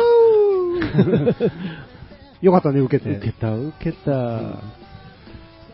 [2.40, 3.10] よかったね、受けて。
[3.16, 4.10] 受けた受けた。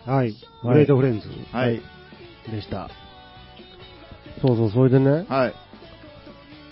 [0.06, 0.34] はい。
[0.62, 1.28] グレートフレンズ。
[1.52, 1.80] はい。
[2.50, 2.88] でした。
[4.40, 5.54] そうそう、それでね、はい。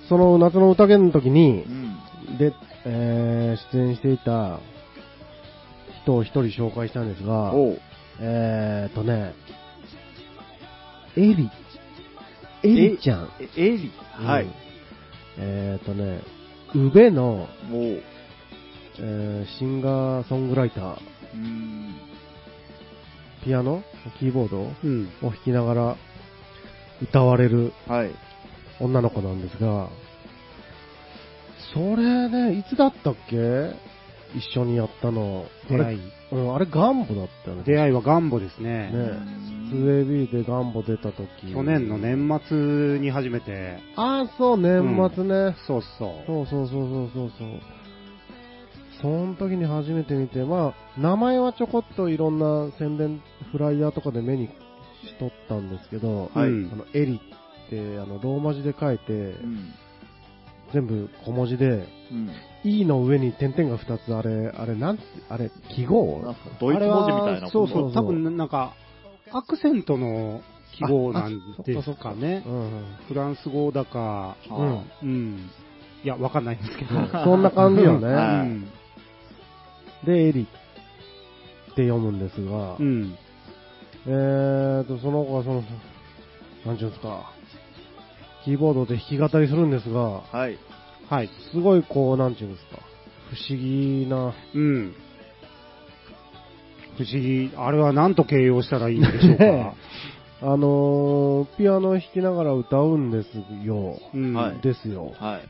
[0.08, 2.38] その夏の宴の時にう、ん。
[2.38, 2.54] で、
[2.86, 4.60] えー、出演していた
[6.02, 7.80] 人を一人紹介したんですが、おう。
[8.20, 9.34] えーとね、
[11.16, 11.50] エリ。
[12.62, 13.28] エリちゃん。
[13.40, 13.92] え、エリ。
[14.12, 14.52] はいうん。
[15.38, 16.22] えーとね、
[16.74, 17.48] 宇部の。
[19.00, 20.96] えーシンガーソングライター、
[21.34, 21.94] うん。
[23.44, 23.84] ピアノ
[24.18, 25.08] キーボードをうん。
[25.22, 25.96] 弾きながら
[27.00, 28.10] 歌われるはい。
[28.80, 29.88] 女の子なんですが、
[31.74, 33.36] それね、いつだったっけ？
[34.36, 35.46] 一緒にやったの。
[35.68, 36.00] 出会い。
[36.30, 37.62] うん、あれガンボだったよね。
[37.64, 38.90] 出会いはガンボですね。
[38.90, 39.38] ね
[39.72, 41.52] 2AB でガンボ出た時。
[41.52, 44.82] 去年の年末に初めて、ああ、そう、年
[45.14, 45.56] 末ね。
[45.66, 46.26] そうそう。
[46.26, 47.48] そうそうそうそうそうそう。
[49.00, 54.52] その時に初めて見て、まあ、名前はちょこっといろんな宣伝、フライヤーとかで目にし
[55.18, 59.72] とったんですけど、はいうんあの、エリって、あの、ローマ字で書いて、うん。
[60.72, 62.30] 全部小文字で、うん。
[62.64, 66.20] E の上に点々が2つ、あれ、あれ、なんて、あれ、記号？
[66.24, 68.74] なんかドイツ文字みたいなそうそう、多分なんか、
[69.32, 70.40] アクセントの
[70.74, 72.50] 記号なんですああそっかねう。
[72.50, 75.50] んフランス語だか、あうん。
[76.04, 76.96] いや、わかんないんですけど。
[76.96, 77.08] うん。
[77.10, 78.06] そんな感じよね。
[78.08, 78.68] はいうん
[80.06, 83.16] で、エリって読むんですが、うん。
[84.06, 85.64] えーと、その子はその、
[86.64, 87.32] なんちゅうんですか、
[88.44, 90.56] キーボードで弾き語りするんですが、はい。
[91.08, 91.30] はい。
[91.52, 92.82] すごいこう、なんちゅうんですか、
[93.30, 94.94] 不思議な、うん。
[96.96, 97.50] 不思議。
[97.56, 99.44] あれは何と形容したらいいんでしょうか。
[99.44, 99.74] ね
[100.40, 103.28] あのー、ピアノを弾きながら歌うんです
[103.64, 103.98] よ。
[104.14, 104.34] うん。
[104.34, 105.12] はいですよ。
[105.18, 105.40] は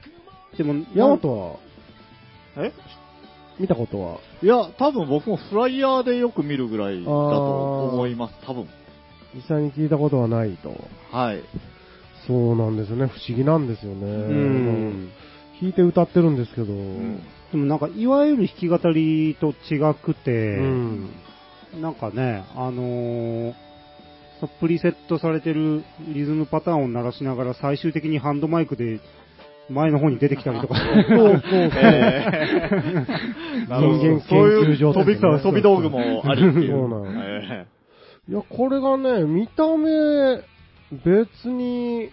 [0.55, 0.57] い。
[0.57, 1.61] でも、ヤマト
[2.57, 2.73] は、え？
[3.61, 4.19] 見たことは？
[4.43, 8.35] いや、多分僕もフライヤーでよく見るぐらいだと思います。
[8.47, 8.67] 多分。
[9.35, 10.75] 実際に聞いたことはないと。
[11.13, 11.43] はい。
[12.27, 13.09] そうなんですよね。
[13.09, 14.07] 不思議なんですよね。
[14.07, 15.11] うん。
[15.61, 17.23] 弾いて歌ってるんですけど、うん。
[17.53, 21.11] でもなんか、いわゆる弾き語りと違くて、うん
[21.83, 23.55] なんかね、あのー
[24.61, 25.83] プリセットされてる
[26.15, 29.01] リズムパターンを鳴らしながら最終的にハンドマイクで
[29.69, 30.77] 前の方に出てきたりとか。
[31.09, 31.71] そうそうそう。
[31.75, 36.71] えーなるほど人間そういう研究所飛びですね飛び道具もありっていう。
[36.71, 37.67] そうな
[38.29, 40.43] いや、これがね、見た目、
[40.93, 42.11] 別に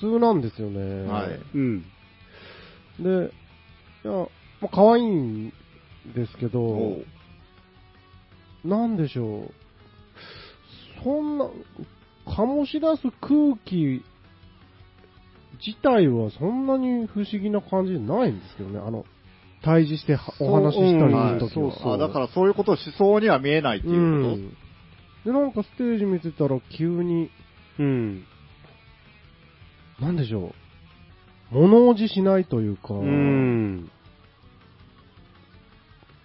[0.00, 0.80] 普通なんですよね。
[0.80, 1.40] ーはい。
[1.54, 1.84] うん。
[3.00, 3.32] で、
[4.04, 4.12] いや、
[4.60, 5.52] まあ、可愛いん
[6.14, 6.96] ですけおど
[8.64, 9.54] う、なんでしょう。
[11.02, 11.48] そんな、
[12.26, 14.02] 醸し出す空気
[15.64, 18.80] 自体はそんなに不思議な感じじゃないんですけどね。
[18.84, 19.04] あの、
[19.62, 21.72] 対峙してはお話ししたりはいするときは。
[21.78, 24.50] そうあ、だからそういうことをしそうには見えないっていうこん。
[25.24, 27.30] で、なんかステージ見てたら急に、
[27.78, 28.24] うん。
[30.00, 30.65] なんでしょう。
[31.50, 33.90] 物おじしないというか、うん。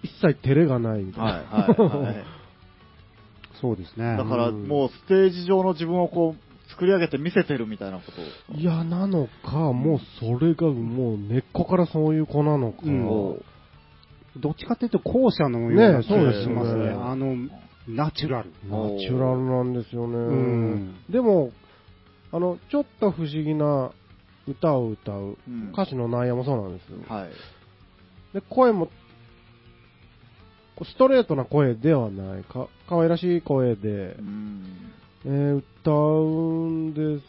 [0.04, 1.20] 一切照れがないみと。
[1.20, 1.32] たいな。
[1.32, 2.16] はいはいはい。
[3.62, 4.18] そうですね。
[4.18, 8.56] だからもうステージ上の自分をこう作り上げて見せてるみたいなことを。
[8.58, 12.80] いや、なのか、もうそれがもう根っこからそういう子なのか。
[12.84, 13.42] うん
[14.40, 16.74] どっちかっていうと後者のようなね気がしますね。
[16.74, 17.36] そうですよねあの、
[17.88, 18.52] ナチュラル。
[18.70, 20.18] ナチュラルなんですよね。
[20.18, 21.52] んでも、
[22.32, 23.92] あの、ちょっと不思議な
[24.52, 25.38] 歌を歌う。
[25.48, 26.98] うん歌詞の内容もそうなんですよ。
[27.08, 27.30] はい。
[28.34, 28.90] で、声も、
[30.84, 32.44] ストレートな声ではない。
[32.44, 34.64] か、可愛らしい声でう、ん。
[35.26, 37.26] えー歌うんです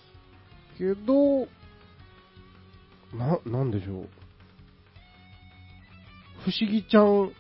[0.78, 1.46] けど、
[3.16, 4.08] な、なんでしょう。
[6.44, 7.32] 不思議ちゃん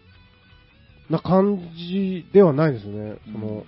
[1.10, 3.16] な感じではないですね。
[3.32, 3.66] その、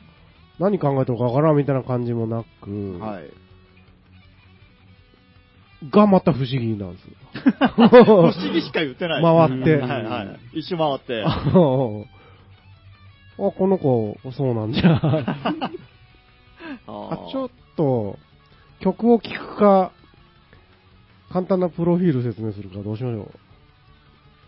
[0.59, 3.31] 何考えてるかわからんみたいな感じもなく、はい。
[5.91, 7.09] がまた不思議なんです。
[7.77, 9.23] 不思議しか言ってない。
[9.23, 10.23] 回ってはいは
[10.55, 10.59] い。
[10.61, 11.25] 一周回って。
[11.27, 12.07] あ、こ
[13.67, 14.95] の子、そうなんじゃ。
[14.97, 15.01] あ
[16.87, 18.19] あ、ちょっと、
[18.81, 19.93] 曲を聴くか、
[21.31, 23.31] 簡単なプロフィール説明するか、どうしましょう。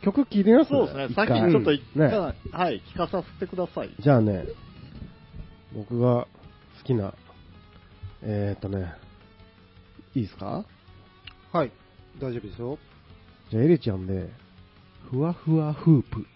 [0.04, 0.68] 曲聴いてみます？
[0.70, 1.08] そうですね。
[1.14, 2.34] さっき一回ちょっと一ね回、は
[2.70, 3.90] い、聞かさせてください。
[3.98, 4.44] じゃあね、
[5.74, 6.28] 僕が
[6.78, 7.12] 好きな、
[8.22, 8.92] えーっとね、
[10.14, 10.64] いいですか？
[11.56, 11.70] はい。
[12.18, 12.78] 大丈夫ですよ。
[13.50, 14.28] じゃあ、エリちゃんで、
[15.10, 16.26] ふわふわフープ。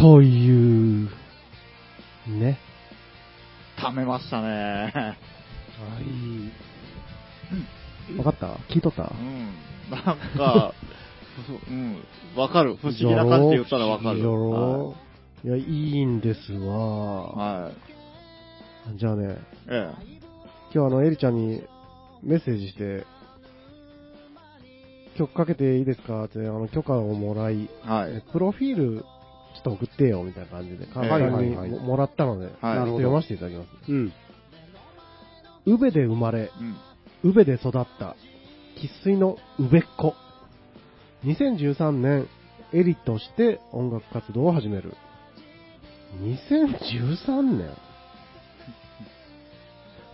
[0.00, 1.08] という、
[2.28, 2.58] ね。
[3.78, 5.16] ためましたね。
[8.18, 8.46] わかった？
[8.72, 9.12] 聞いとった？
[9.12, 9.50] うん。
[9.90, 10.02] なん
[10.36, 10.74] か、
[11.46, 11.96] ふ うん。
[12.36, 12.76] わかる。
[12.76, 14.18] 不思議な感じで言ったらわかる。
[14.18, 14.94] じゃろは
[15.44, 15.62] いいや、い
[15.96, 17.32] いんですわ。
[17.34, 18.98] はい。
[18.98, 19.36] じゃあね、
[19.68, 19.90] え
[20.74, 21.62] 今日あの、エリちゃんに
[22.22, 23.04] メッセージして、
[25.18, 26.24] 曲かけていいですか？
[26.24, 27.88] って、あの、許可をもらい、え。
[27.88, 28.32] はえい。
[28.32, 29.04] プロフィール、
[29.56, 32.78] ちょっと送ってよ、みたいな感じで、簡単にはいはいはいももらったので、ちょっとはい。
[32.78, 33.68] 読ませていただきます。
[33.92, 34.12] うん。
[35.66, 36.50] 宇部で生まれ、
[37.22, 37.30] うん。
[37.30, 38.16] 宇部で育った、
[38.80, 40.14] 生粋の宇部っ子。
[41.24, 42.28] 2013年、
[42.72, 44.94] エリとして音楽活動を始める。
[46.20, 47.70] 2013年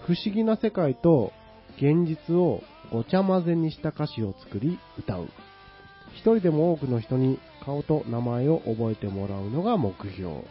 [0.06, 1.32] 不思議な世界と
[1.76, 5.28] 現実をごちゃ混ぜにした歌詞を作り歌う。
[6.12, 10.44] 一人でも多くの人に顔と名前を覚えてもらうのが目標。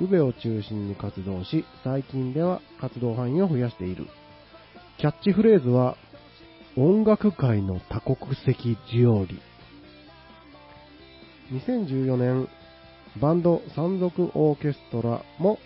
[0.00, 4.06] 宇部を中心に活動し、最近では活動範囲を増やしている。
[4.98, 5.96] キャッチフレーズは、
[6.76, 9.40] 音楽界の多国籍ジオリ。
[11.52, 12.48] 2014年、
[13.20, 15.58] バンド山賊オーケストラも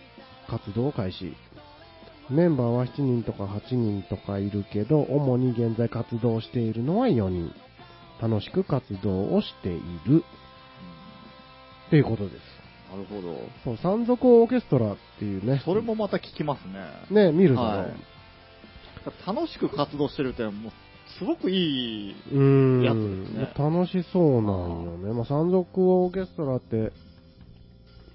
[0.48, 1.34] 活動開始。
[2.28, 7.52] メンバーは7人とか8人とかいるけど、主に現在活動しているのは4人。
[8.20, 10.24] 楽しく活動をしている。
[11.88, 12.34] っていうことです。
[12.90, 13.36] なるほど。
[13.64, 15.62] そう、山賊オーケストラっていうね。
[15.64, 16.66] それもまた聞きます
[17.12, 17.26] ね。
[17.26, 17.94] ね、見るだろはい
[19.24, 20.72] 楽しく活動してるって、もう、
[21.18, 22.10] すごくいい。
[22.10, 25.12] やつですね楽しそうなんよね。
[25.12, 26.92] まあ、山賊オーケストラって、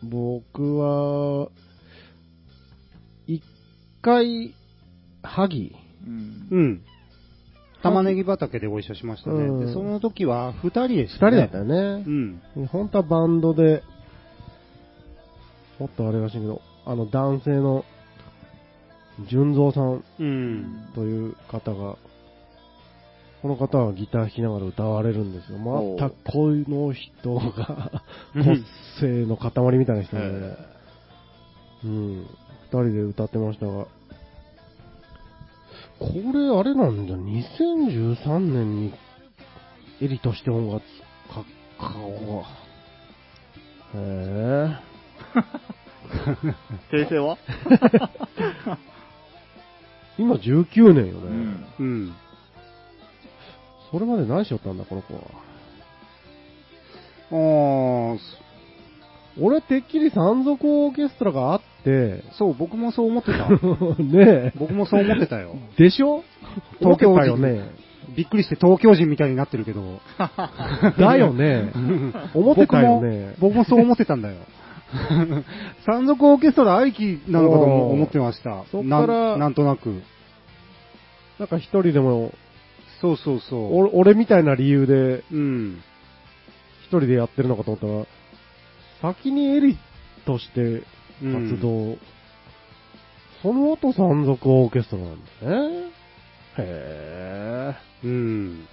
[0.03, 1.47] 僕は、
[3.27, 3.41] 一
[4.01, 4.53] 回、
[5.23, 5.75] 萩。
[6.05, 6.81] うんうん。
[7.83, 9.43] 玉ねぎ畑でご一緒しましたね。
[9.43, 11.31] うんで、その時は二人で二したね。
[11.31, 12.09] 人だったよねう。
[12.09, 12.67] ん。
[12.67, 13.83] 本当はバンドで、
[15.79, 17.85] もっとあれらしいけど、あの男性の、
[19.29, 20.89] 純蔵さんうん。
[20.95, 21.97] という方が、
[23.41, 25.57] この方はギター弾きながら歌われるんですよ。
[25.65, 28.03] おうまたこの人が、
[28.35, 30.57] うん個性の塊みたいな人で、え
[31.83, 32.27] うん、二
[32.69, 33.87] 人で歌ってましたが、
[36.01, 38.93] これあれなんじゃ、2013年に
[40.01, 40.81] エリとして音楽
[41.29, 41.45] か、
[41.79, 42.47] 顔が。
[43.93, 44.79] へ
[46.91, 47.37] 訂正は
[47.69, 47.77] え。
[50.17, 51.27] 今19年よね。
[51.27, 51.65] うん。
[51.79, 52.13] うん。
[53.91, 55.21] それまで何しよったんだ、この子は？
[57.31, 58.19] あー
[59.39, 63.49] 俺、てっきり山賊オーケストラがあって、そう、僕もそう思ってた。
[64.03, 65.55] ね僕もそう思ってたよ。
[65.77, 66.23] え、でしょ？
[66.79, 67.69] 東京人よね。
[68.15, 69.99] びっくりして東京人みたいになってるけど。
[70.99, 71.71] だよね。
[72.33, 73.35] 思ってたよね。
[73.39, 74.35] 僕も僕もそう思ってたんだよ。
[75.85, 78.65] 山賊オーケストラありきなのかとも思ってました。
[78.71, 80.01] そっからなんなんとなく。
[81.39, 82.33] なんか一人でも、
[82.99, 83.77] そうそうそう。
[83.77, 85.81] 俺俺みたいな理由でうん。
[86.83, 88.05] 一人でやってるのかと思っ
[88.99, 89.77] たら、先にエリ
[90.25, 90.83] として
[91.21, 91.97] 活動、
[93.41, 95.91] その後山賊オーケストラなんだね。
[96.57, 98.11] へうん。
[98.11, 98.65] ー。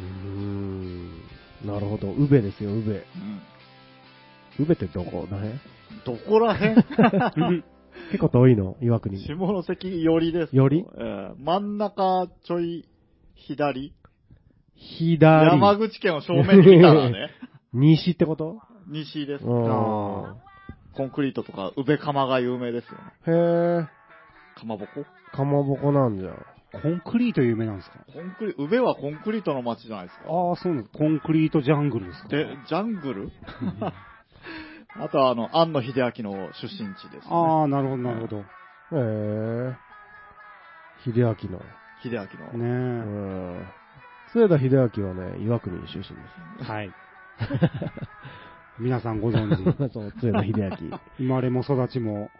[0.00, 1.10] うーん。
[1.66, 2.10] なるほど。
[2.12, 2.90] 宇部ですよ、宇部。
[2.92, 3.02] うん
[4.58, 5.58] 宇部ってどこだね
[6.04, 6.74] どこら辺？
[8.10, 8.76] 結構遠いの？
[8.82, 9.18] 岩国。
[9.18, 10.50] 下関寄りです。
[10.56, 10.84] 寄り？
[10.98, 12.86] ええ真ん中ちょい
[13.34, 13.94] 左
[14.76, 15.46] 左。
[15.46, 17.30] 山口県を正面に見たらね、
[17.72, 18.58] 西ってこと？
[18.88, 19.44] 西です。
[19.44, 19.48] う
[20.96, 21.06] コん。
[21.06, 23.04] ンクリートとか、宇部釜が有名ですよね。
[23.26, 23.30] へ
[23.82, 23.88] え。
[24.58, 25.04] かまぼこ？
[25.32, 26.32] かまぼこなんじゃ。
[26.72, 27.98] コンクリート有名なんですか？
[28.12, 30.24] コンクリ、宇部はコンクリートの街じゃないですか。
[30.26, 30.98] ああ、そうなんです。
[30.98, 32.28] コンクリートジャングルですか？
[32.28, 33.30] で、ジャングル？
[34.96, 37.30] あとは、あの、庵野秀明の出身地です、ね。
[37.30, 38.38] ああ、なるほど、なるほど。
[38.38, 38.42] へ
[38.92, 39.76] え。
[41.04, 41.62] 秀明の。
[42.02, 42.50] 秀明の。
[42.52, 42.66] うね
[43.62, 43.66] ん。
[44.32, 46.10] 末田秀明はね、岩国出身で
[46.60, 46.64] え。
[46.64, 46.90] はい。
[48.80, 49.62] 皆さんご存知。
[49.88, 49.88] す。
[49.92, 50.98] そう、末田秀明。
[51.18, 52.30] 生まれも育ちも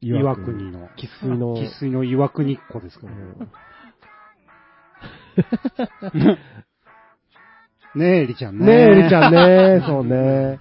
[0.00, 0.88] 岩国の。
[0.96, 1.56] 生粋の。
[1.56, 3.12] 生粋の岩国っ子ですから。
[3.12, 3.50] うん
[7.94, 8.66] ねえ、エリちゃんね。
[8.66, 9.82] ねえ、エリちゃんね。
[9.86, 10.58] そうね。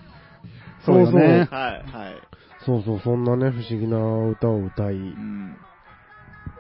[0.86, 2.16] そうよねはい、はい。
[2.66, 3.98] そうそう、そんなね、不思議な
[4.30, 5.58] 歌を歌い、うん。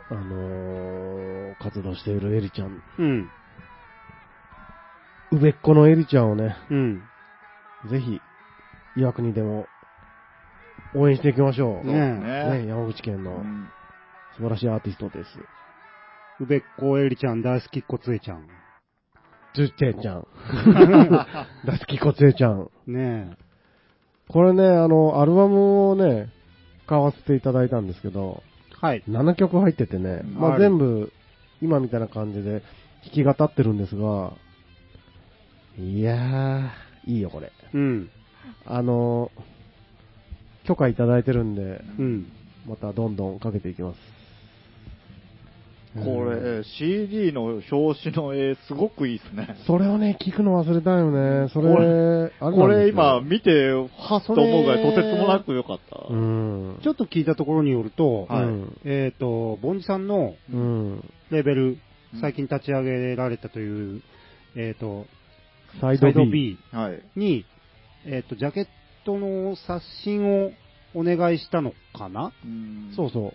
[0.09, 2.83] あのー、活動しているエリちゃん。
[2.99, 3.29] うん。
[5.31, 7.01] うべっ子のエリちゃんをね、うん。
[7.89, 8.19] ぜひ、
[8.97, 9.67] 岩国でも、
[10.95, 11.85] 応援していきましょう。
[11.85, 13.67] ねねね、山口県のうん
[14.37, 15.29] 素晴らしいアーティストです。
[16.41, 18.47] うべっこエリちゃん大好きっ子つえちゃん。
[19.53, 20.27] つっちゃちゃん。
[21.65, 22.69] 大好きこつえちゃん。
[22.87, 23.37] ね
[24.27, 26.29] これね、あの、アルバムをね、
[26.87, 28.43] 買わせていただいたんですけど、
[28.83, 28.85] え。
[28.85, 29.03] はい。
[29.07, 31.13] 7曲入っててね、うんまあ全部、
[31.61, 32.61] 今みたいな感じで
[33.05, 34.33] 弾き語ってるんですが、
[35.77, 37.51] いやー、いいよこれ。
[37.73, 38.09] うん。
[38.65, 39.31] あの、
[40.65, 42.31] 許可いただいてるんで、うん。
[42.67, 44.15] またどんどんかけていきます。
[46.03, 49.55] これ、CD の表紙の絵、すごくいいですね。
[49.65, 51.47] それをね、聞くの忘れたよね。
[51.49, 56.07] それ、こあれこれ今、見て、はっと思うぐらい、とてつもなく良かった。
[56.09, 56.79] うん。
[56.83, 61.09] ちょっと聞いたところによると、はいうんえっ、と、ボンジさんのうん。
[61.31, 61.77] レベル
[62.13, 64.01] うん、最近立ち上げられたという、
[64.57, 65.05] えっ、と、
[65.81, 66.31] サイドサイド B。
[66.31, 67.01] B はい。
[67.15, 67.45] に、
[68.05, 68.67] えっ、と、ジャケッ
[69.05, 70.51] トの刷新を
[70.93, 72.31] お願いしたのかな？
[72.43, 72.93] うん。
[72.95, 73.33] そうそ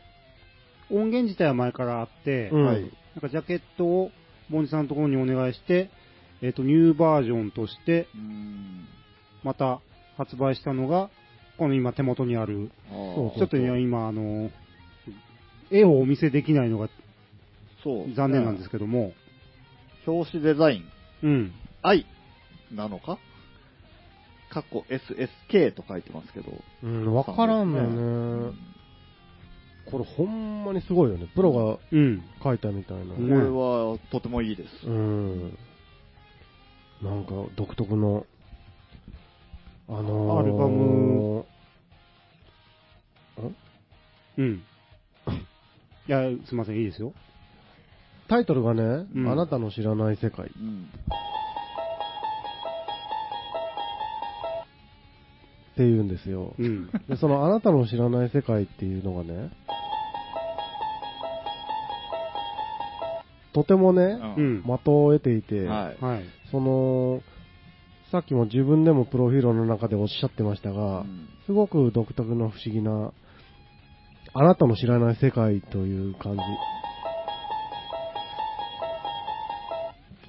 [0.90, 4.10] 音源自体は前からあって、なんかジャケットを
[4.50, 5.90] ボンジさんのところにお願いして、
[6.42, 8.86] えっ、と、ニューバージョンとして、うん。
[9.44, 9.80] また
[10.16, 11.10] 発売したのが、
[11.58, 14.50] この今手元にある、ちょっとね今、あの、
[15.70, 16.88] 絵をお見せできないのが
[17.84, 18.14] そう。
[18.14, 19.12] 残念なんですけども、
[20.06, 20.84] 表紙デザイン、
[21.22, 21.52] うん。
[21.82, 22.06] 愛
[22.72, 23.18] なのか？
[24.50, 26.52] 過去 SSK と書いてますけど。
[26.82, 28.58] うん、わからんのようね。
[29.90, 31.28] これほんまにすごいよね。
[31.34, 32.18] プロうん。
[32.18, 33.14] が書いたみたいな。
[33.14, 34.86] これはとてもいいです。
[34.86, 35.58] うん。
[37.02, 38.26] なんか独特の、
[39.88, 41.46] あのー、アルバム
[44.36, 44.62] うん。
[46.08, 47.12] いや、すいません、いいですよ。
[48.28, 48.82] タイトルがね、
[49.14, 50.88] うんあなたの知らない世界っうん。
[55.80, 56.54] ていうんですよ。
[56.58, 56.90] うん。
[57.08, 59.50] で、そのあなたの知らない世界っていうのがね、
[63.54, 64.02] とてもね、
[64.36, 64.62] うん。
[64.62, 66.04] 的を得ていて、はい。
[66.04, 66.24] はい。
[66.50, 67.22] その、
[68.12, 73.12] さっきも自分でもプロフィールの中でおっしゃってましたが、うんすごく独特の不思議な、
[74.34, 76.40] あなたの知らない世界という感じ。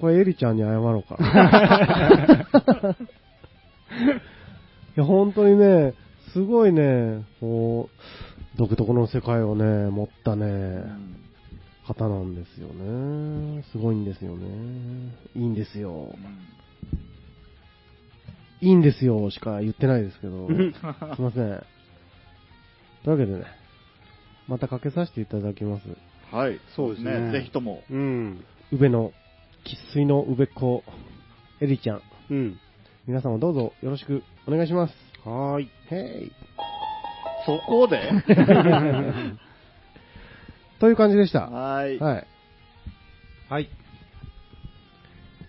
[0.00, 1.16] これ、エリちゃんに謝ろうか。
[4.96, 5.94] いや、本当にね、
[6.32, 7.88] すごいね、こ
[8.54, 11.22] う、独特の世界をね、持ったね、うん
[11.86, 13.64] 方なんですよね。
[13.72, 15.12] すごいんですよね。
[15.34, 16.14] いいんですよ。
[18.60, 21.64] いいんですよしか言ってないですけど、すいません。
[23.04, 23.44] というわけでね、
[24.46, 25.84] またかけさせていただきます。
[26.32, 27.82] はい、そうですねぜひとも。
[27.90, 28.44] うん。
[28.70, 29.12] 宇部の、
[29.64, 30.84] 生粋の宇部っ子、
[31.60, 32.02] エリちゃん。
[32.30, 32.60] うん。
[33.06, 34.94] 皆さんもどうぞよろしくお願いします。
[35.24, 35.70] はーい。
[35.90, 36.32] へい。
[37.44, 38.00] そこで？
[40.78, 41.48] という感じでした。
[41.48, 41.98] はい。
[41.98, 42.26] はい。
[43.48, 43.68] はい。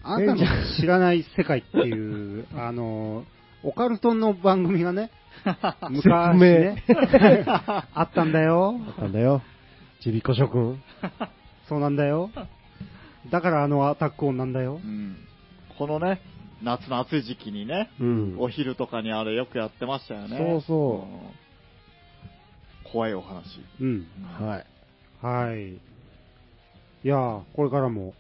[0.02, 0.42] あなたの
[0.80, 3.24] 知らない世界っていう、 あの、
[3.64, 5.12] オカルトの番組がね、
[5.90, 6.84] 昔ね、
[7.94, 8.80] あったんだよ。
[8.88, 9.44] あったんだよ。
[10.02, 10.82] ちびっこ諸君。
[11.70, 12.32] そうなんだよ。
[13.30, 14.88] だからあのアタック音なんだよう。
[14.88, 15.18] ん
[15.78, 16.20] このね、
[16.64, 18.36] 夏の暑い時期にね、うん。
[18.40, 20.38] お昼とかにあれよくやってましたよね。
[20.38, 21.44] そうそうん
[22.92, 23.44] 怖いお話。
[23.82, 24.08] うん。
[24.40, 24.66] はい。
[25.26, 25.74] はい。
[25.74, 25.80] い
[27.04, 28.14] やー、これからも、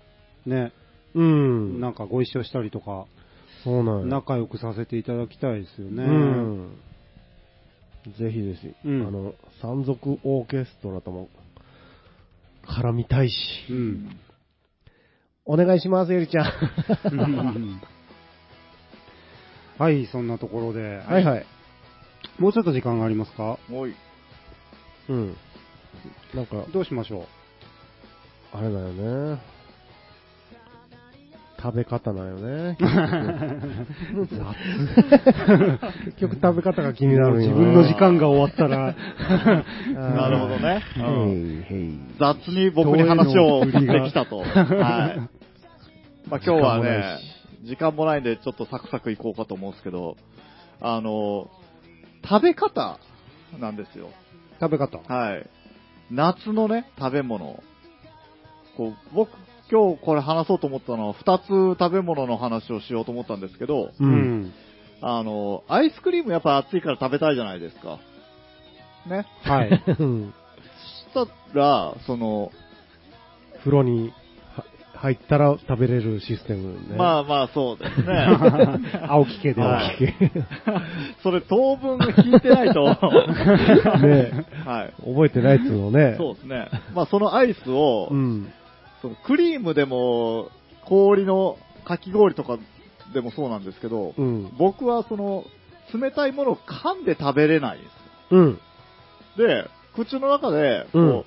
[0.48, 0.74] ね、
[1.14, 1.80] うん。
[1.80, 3.06] なんかご一緒したりとか、
[3.64, 6.04] そうなんや仲良くさせていただきたいですよね。
[6.04, 6.78] うん。
[8.18, 8.74] ぜひです。
[8.84, 11.30] うんあの、山賊オーケストラとも
[12.66, 13.36] 絡みたいし。
[13.70, 14.20] うん。
[15.46, 17.84] お願いします、エリちゃん。
[19.78, 21.46] はい、そんなところで、はいはい。
[22.40, 23.58] もうちょっと時間がありますか？
[23.72, 23.96] おい。
[25.10, 25.36] うん。
[26.34, 27.26] なんか、どうしましょ
[28.54, 28.90] あれだよ
[29.34, 29.40] ね。
[31.62, 32.76] 食べ方だよね。
[36.06, 38.94] 結局食べ方が気うになるんよ自分の時間が終わったら、
[39.96, 40.84] なるほどね。
[42.20, 44.40] 雑に僕に話を振ってきたと。
[44.40, 44.50] はい。
[46.28, 47.18] まあ今日はね、
[47.64, 50.18] 時間もないんでちょっとサクサクいこうかと思うんですけど、
[50.82, 51.50] あの、
[52.28, 53.00] 食べ方
[53.60, 54.10] なんですよ。
[54.60, 54.98] 食べ方。
[54.98, 55.50] はい。
[56.12, 57.64] 夏のね、食べ物。
[58.78, 59.32] こう、僕、
[59.72, 61.48] 今日これ話そうと思ったのは、二つ
[61.80, 63.94] 食べ物の話をしようと思ったんですけど、う。
[64.00, 64.54] うんん。
[65.02, 68.00] あの、アイスクリームやっぱ暑いから食べたいじゃないですか。
[69.08, 69.26] ね。
[69.44, 69.84] はい。
[70.00, 70.34] うん
[71.14, 72.52] そしたら、その、
[73.60, 74.23] 風呂には
[75.04, 76.96] 入ったら食べれるシステムね。
[76.98, 78.26] まあまあそうですね。
[79.10, 79.80] 青木家では。
[79.80, 80.14] はい
[81.22, 82.86] それ当分聞いてないと。
[84.00, 84.94] ねはい。
[85.04, 86.16] 覚えてないっつうのね。
[86.18, 86.70] そうですね。
[86.96, 88.50] まあそのアイスを、うん。
[89.02, 90.48] そのクリームでも、
[90.86, 92.58] 氷のかき氷とか
[93.14, 94.52] でもそうなんですけど、うん。
[94.58, 95.44] 僕はその、
[95.94, 97.92] 冷たいものを噛んで食べれないんです
[98.32, 98.52] うん。
[98.52, 98.58] よ。
[99.36, 101.26] で、口の中で、こう、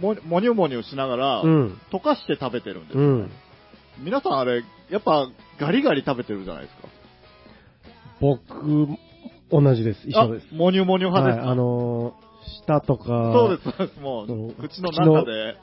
[0.00, 1.80] ももにゅもにゅしながら、うん。
[1.92, 3.30] 溶かして食べてるんですよ、うん。
[4.00, 5.28] 皆さんあれ、やっぱ
[5.60, 6.88] ガリガリ食べてるじゃないですか。
[8.20, 8.88] 僕、
[9.50, 10.08] 同じです。
[10.08, 10.46] 一緒です。
[10.52, 12.24] あもにゅもにゅ派はい、ですか、あのー、
[12.62, 14.00] 舌とか、そうです、そうです。
[14.00, 15.56] もそうう、口の中で。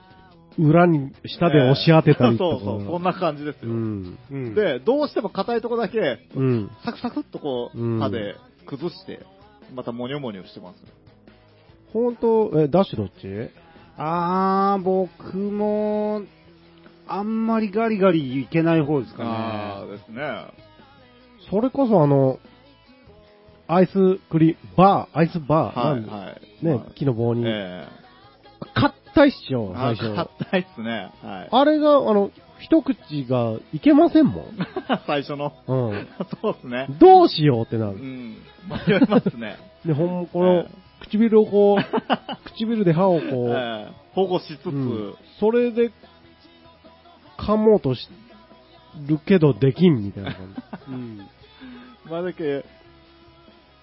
[0.60, 2.60] 裏に、舌で押し当てたりとか。
[2.60, 3.72] そうそう、そんな感じですよ。
[3.72, 4.18] うん。
[4.30, 6.70] うん、で、どうしても硬いとこだけ、うん。
[6.84, 9.26] サクサクっとこう、うん歯で崩して、
[9.74, 10.78] またもにょもにょしてます。
[11.94, 13.52] ほんと、え、ダッシュどっち？
[14.04, 16.24] あー、僕も、
[17.08, 19.30] あんまりガリガリいけない方ですかね。
[19.30, 20.22] ああですね。
[21.52, 22.40] それこそあの、
[23.68, 25.80] アイスクリ、バー、アイスバー。
[25.80, 26.32] はい、は
[26.62, 26.66] い。
[26.66, 27.44] ねまあ、木の棒に。
[27.46, 27.86] え
[28.74, 30.16] 硬いっしょ、最初。
[30.16, 31.12] 硬いっすね。
[31.22, 31.50] はい。
[31.52, 34.46] あれが、あの、一口がいけませんもん。
[35.06, 35.54] 最初の。
[35.68, 36.08] うん。
[36.42, 36.88] そうですね。
[37.00, 37.98] どうしようってなる。
[37.98, 38.36] うん。
[38.88, 39.58] 迷いますね。
[39.86, 40.66] で、ほん、こえの、
[41.12, 41.84] 唇をこう、
[42.52, 45.92] 唇で歯をこう、ええ保護しつつ、うんそれで、
[47.38, 48.08] 噛もうとし
[49.08, 50.62] るけどできんみたいな感じ。
[50.92, 51.18] うん。
[52.10, 52.66] まあだけ、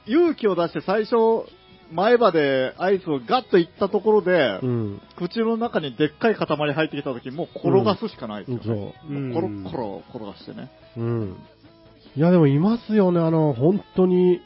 [0.07, 1.17] 勇気を出して最初、
[1.91, 5.03] 前歯でアイスをガッといったところで、うん。
[5.17, 8.95] 口の中にでっかい塊入ってきた時、もう転がすしかないですよね。
[9.09, 10.71] そうんコロッコロ転がしてね。
[10.97, 11.01] う。
[11.01, 11.37] うん。
[12.17, 14.41] いや、でもいますよね、あの、本当に、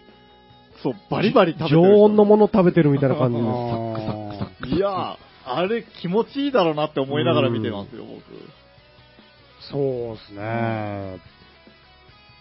[0.83, 2.05] そう、バリバリ食べてる常人。
[2.05, 4.69] 温のもの食べてるみたいな感じで、あサーックサックサック。
[4.69, 8.23] いやー、あれ気持ちいいだろうなって思いながら見てますよ、僕。
[9.71, 11.19] そうですね。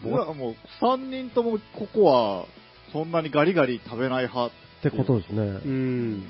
[0.03, 2.45] 僕はもう、3人ともここは、
[2.91, 4.47] そんなにガリガリ食べない派。
[4.47, 5.41] ってことですね。
[5.41, 6.23] うん。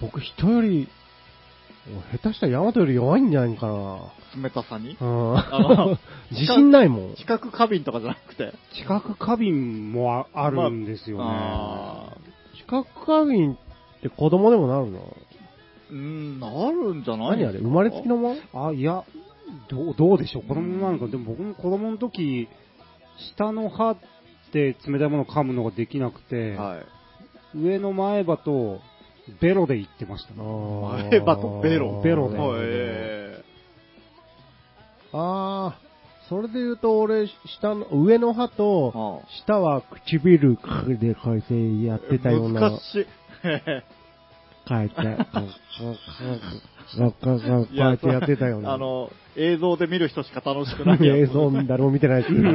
[0.00, 0.88] 僕人より
[2.12, 3.98] 下手したらヤマトより弱いんじゃないかな。
[4.42, 4.96] 冷たさに？
[6.30, 7.14] 自信ないもん。
[7.16, 8.52] 知覚過敏とかじゃなくて？
[8.74, 11.24] 知覚過敏もああるんですよね。
[11.26, 12.16] あ
[12.56, 15.00] 視覚過敏って子供でもなるの？
[15.00, 17.40] ーうん、なるんじゃない？
[17.40, 19.04] 何あれ生まれつきのもんあ、いや、
[19.68, 20.42] どう、どうでしょう？
[20.44, 22.48] 子供なんか、でも僕も子供の時、
[23.36, 23.96] 下の歯
[24.52, 26.78] で冷たいものを噛むのができなくて、は
[27.54, 27.58] い。
[27.58, 28.80] 上の前歯と
[29.40, 30.42] ベロで言ってましたね。
[31.10, 32.00] 前歯とベロ？
[32.02, 33.42] ベロではいえ
[35.12, 35.78] ああ、
[36.28, 37.28] それで言うと俺、
[37.60, 40.56] 下の、上の歯ーと、あ下は唇
[40.98, 42.60] でこうやってやってたような。
[42.60, 43.06] 難しい。
[44.68, 45.08] 書いて、こうこ
[47.00, 48.72] うこうこうやってやってたような。
[48.72, 52.48] あの、映像で見る人しか楽しくない映像誰も見てないですけど。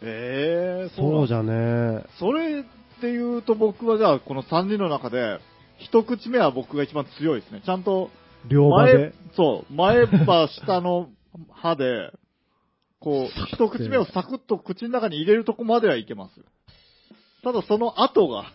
[0.00, 2.62] ええそうじゃゃねそれ
[2.98, 5.38] って言うと僕はじゃあ、この3人の中で、
[5.78, 7.62] 一口目は僕が一番強いですね。
[7.64, 8.10] ちゃんと、
[8.48, 11.08] 両歯前で。、そう、前歯下の
[11.52, 12.12] 歯で、
[13.00, 16.40] こう、一口目をサクッと口の中に入れるとこまではいけます。
[17.44, 18.52] ただその後が、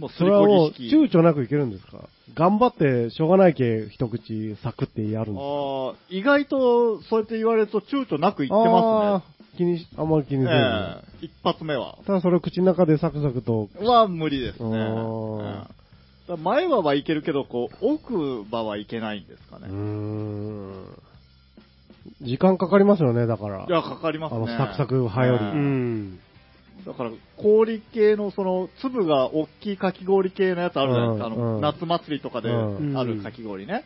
[0.00, 0.70] もうすそりれはもう。
[0.70, 2.08] 躊躇なくいけるんですか？
[2.34, 5.42] 頑張ってしょうがないけ一口サクってやるんですか？
[5.42, 8.78] ああ、意外とそうやって言われると躊躇なく言ってま
[9.16, 9.22] あー
[9.56, 10.50] 気にし、あんまり気にすね。
[10.50, 11.24] せず。
[11.24, 11.98] ええ一発目は。
[12.06, 14.68] ただそれを口の中でサクサクと、は無理ですね。
[14.70, 15.64] うん
[16.44, 19.72] 前歯はいけるけど、こう、奥歯はいけないんですかうーね。
[19.72, 20.84] ん。
[22.22, 23.66] 時間かかりますよね、だから。
[23.68, 24.44] いや、かかりますね。
[24.44, 26.20] あのサクサク歯よりううんん。
[26.86, 31.26] だから、氷系の、その、粒が大きいかき氷系のやつあるじゃないですか。
[31.26, 33.84] あの、夏祭りとかでうんあるかき氷ね。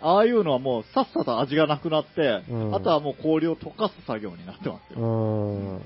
[0.00, 5.80] ああいうのはもう、さっさと味がなくなって、うんあとはもう氷を溶かす作業になってますうよ。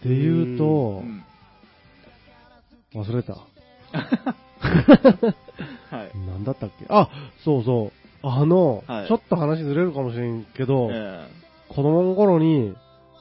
[0.00, 1.24] っていうとう、ん
[2.94, 3.34] 忘れた。
[5.90, 6.18] はい。
[6.26, 6.86] なんだったっけ？
[6.88, 7.08] あ、
[7.44, 7.90] そうそ
[8.22, 8.26] う。
[8.26, 11.26] あの、はいちょっと話ずれるかもしれんけど、え
[11.68, 12.74] 子供の頃に、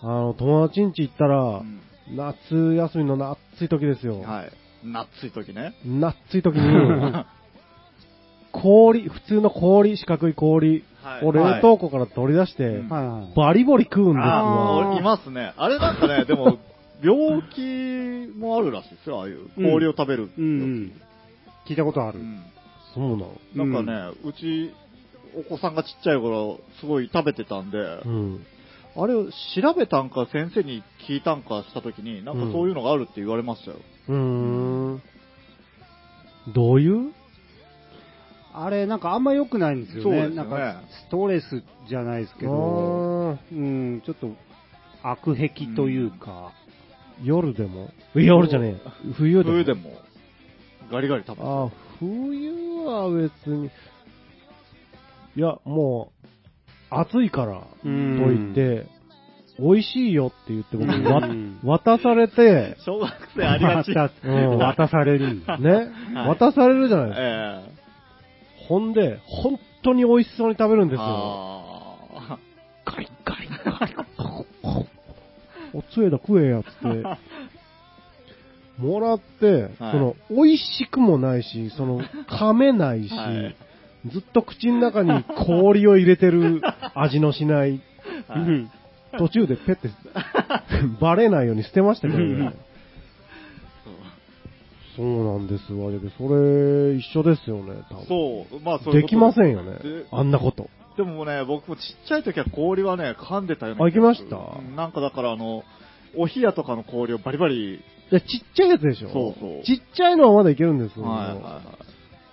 [0.04, 1.82] あの、友達ん家行ったえら、うん
[2.14, 4.20] 夏休みの夏い時ですよ。
[4.22, 4.52] はい。
[4.84, 5.74] 夏い時ね。
[5.86, 7.26] 夏い時に、
[8.52, 12.82] 氷、普通の氷、四角い氷はいを冷凍庫から取り出して。
[12.90, 14.92] バリバリ食うんですあよ。
[14.96, 15.54] あ、いますね。
[15.56, 16.58] あれなんかね、 でも、
[17.02, 19.50] 病気もあるらしいですよ、ああいう。
[19.56, 20.30] 氷を食べる。
[20.38, 20.92] うんうん。
[21.66, 22.20] 聞いたことある。
[22.20, 22.42] うん
[22.94, 23.32] そうなの。
[23.56, 24.74] なんかね、うち、
[25.34, 28.46] お子さんがちっちゃい頃、すごい食べてたんで、うん。
[28.96, 29.32] あれを調
[29.78, 33.78] べたんか先生に聞いたんかした時に、なんかそういうのがあるって言われましたよ。
[34.10, 35.02] うーん。
[36.54, 37.12] どういう？
[38.54, 40.04] あれ、なんかあんま良くないんですよね。
[40.04, 44.32] そうですよねなんか、ストレスじゃないですけど、うん、ちょっと、
[45.04, 46.52] 悪癖というか、
[47.24, 47.92] 夜でも？
[48.14, 48.90] 夜じゃねえ。
[49.14, 49.52] 冬でも？
[49.56, 49.92] 冬でも、
[50.92, 51.70] ガリガリ食べてあ、
[52.00, 52.52] 冬
[52.84, 53.68] は別に。
[55.38, 56.21] いや、もう、
[56.92, 58.88] 暑いから、とうん言って、
[59.60, 63.94] 美味しいよって言って僕、わうん渡されて、小学生ありがち。
[63.94, 65.58] 渡 うん渡されるんだ。
[65.60, 65.72] ね、
[66.14, 67.24] はい渡されるじゃないですか。
[67.24, 67.64] え
[68.68, 71.06] ほんで、本当に美味しそうに食べるんえですよ。
[71.08, 72.38] あ
[72.86, 73.96] ガリガリガリ。
[75.74, 77.04] おつえだ食えやっつって。
[78.78, 83.56] もらって、はいその、美味しくもないし、その、噛めないし、はい
[84.08, 86.62] ずっと口の中に氷を入れてる
[86.96, 87.82] 味のしない、
[89.18, 89.90] 途中でペッて、
[91.00, 92.54] バレないように捨てましたけどね。
[94.96, 95.90] そうなんですわ。
[96.18, 98.06] それ、一緒ですよね、多分。
[98.06, 100.06] そう、まあそできませんよねで。
[100.12, 100.70] あんなこと。
[100.98, 103.82] でもね、僕もちっちゃい時は氷はね、噛んでたよね。
[103.82, 104.36] あ行きました？
[104.36, 105.64] うんなんかだからあの、
[106.18, 107.80] お冷やとかの氷をバリバリ、い
[108.10, 111.06] や、ちっちゃいやつでしょそうそうちっちゃいのはまだいけるんですよ。
[111.06, 111.64] はいはいはい。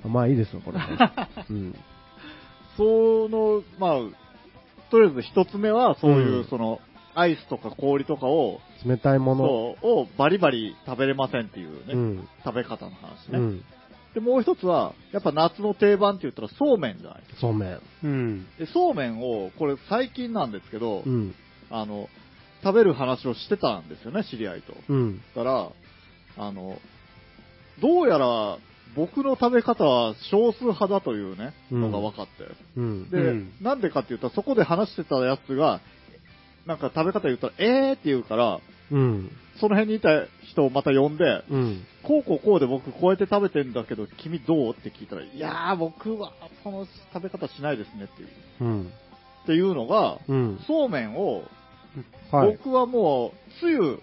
[0.04, 0.78] まあいいですよ、これ。
[1.50, 1.74] うん。
[2.76, 6.80] その、まあ、とりあえず一つ目は、そういう、うんその、
[7.14, 9.44] アイスとか氷とかを、冷たいもの。
[9.44, 12.28] をバリバリ食べれませんっていうね、うん。
[12.44, 13.64] 食べ方の話ね、うん。
[14.14, 17.80] で、もう一つは、やっぱ夏の定番って言ったらそうめんじゃないそうめん。
[18.04, 18.46] うん。
[18.58, 21.34] で、そうめんを、これ最近なんですけど、うん。
[21.70, 22.08] あの、
[22.62, 24.74] 食べる話をしてたんですよね、知り合いと。
[24.88, 25.20] うん。
[25.34, 25.72] だか
[26.36, 26.78] ら、あの、
[27.80, 28.58] どうやら
[28.98, 32.32] 僕の食べ方は少数派だというね、うんのが分かって。
[32.76, 33.08] うん。
[33.10, 35.80] で、うんなんでかって言ったら、そこで話してたやつが、
[36.66, 39.30] なんか食べ方言ったら、えーって言うから、うん。
[39.60, 40.08] その辺にいた
[40.50, 41.84] 人をまた呼んで、うん。
[42.02, 46.32] こうこうこうで僕こうやって食べてんだけど、君どうって聞いたら、いやー僕は
[46.64, 48.28] その食べ方しないですねっていう。
[48.60, 48.92] うん。
[49.44, 50.60] っていうのが、うん。
[50.66, 51.44] そうめんを、
[52.32, 52.56] はい。
[52.56, 54.00] 僕はもう、つゆ、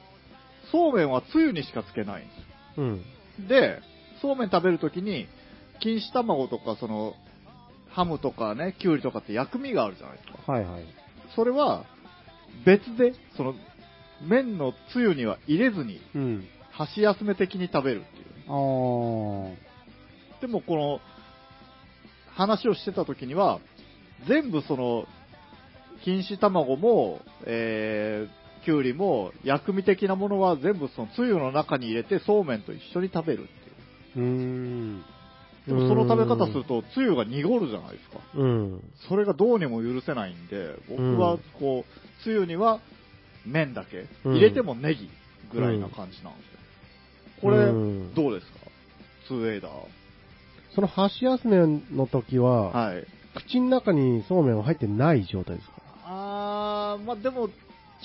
[0.71, 2.43] そうめんはつゆにしかつけないんですよ
[2.77, 2.81] う
[3.43, 3.47] ん。
[3.47, 3.79] で、
[4.21, 5.27] そうめん食べるときに、
[5.79, 7.13] 錦糸卵とか、その、
[7.89, 10.51] ハムとかね、キュウリとかって薬味があるじゃないですか。
[10.51, 10.83] はいはい。
[11.35, 11.85] それは、
[12.65, 13.55] 別で、その、
[14.21, 16.47] 麺のつゆには入れずに、うん。
[16.71, 18.25] 箸休め的に食べるっていう。
[18.47, 19.55] あー。
[20.41, 20.99] でもこの、
[22.35, 23.59] 話をしてた時には、
[24.27, 25.05] 全部その、
[26.05, 33.64] 錦糸卵も、えー、きゅうりも、薬味的なものは全部そのつゆの中に入れてそうめんと一緒に食べるってい
[34.15, 34.19] う。
[34.21, 35.03] ん。
[35.67, 38.19] でもその食べ方すると、つゆが濁るじゃないですか。
[38.35, 38.83] うん。
[39.09, 42.79] それがどうにも許せないんで、僕はこう、つゆには
[43.45, 45.09] 麺だけ、うん入れてもネギ
[45.51, 46.59] ぐらいな感じなんですよ。
[47.41, 48.59] これ、うんどうですか
[49.29, 49.71] ?2 エイダー。
[50.75, 51.57] その箸休め
[51.91, 53.05] の時は、はい。
[53.35, 55.73] 口の中にそうめんは入ってない状態ですか？
[56.05, 57.49] あー、まあでも、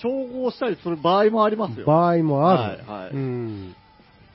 [0.01, 1.87] 調合したりする場合もありますよ。
[1.87, 2.85] 場合もある。
[2.87, 3.11] はい、はい。
[3.11, 3.75] うん。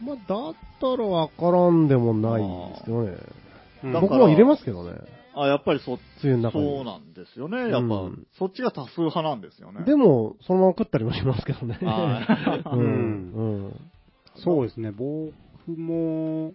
[0.01, 3.17] まあ、だったらわからんでもないですよね。
[3.83, 4.97] うんだから僕も入れますけどね。
[5.35, 6.65] あ、やっぱりそ、つゆの中に。
[6.65, 7.69] そうなんですよね。
[7.69, 9.83] やっぱ、うんそっちが多数派なんですよね。
[9.85, 11.77] でも、そのまま食ったりもしますけどね。
[11.81, 12.79] はい うん。
[12.79, 13.73] うんうん。
[14.37, 15.33] そうですね、僕
[15.67, 16.53] も、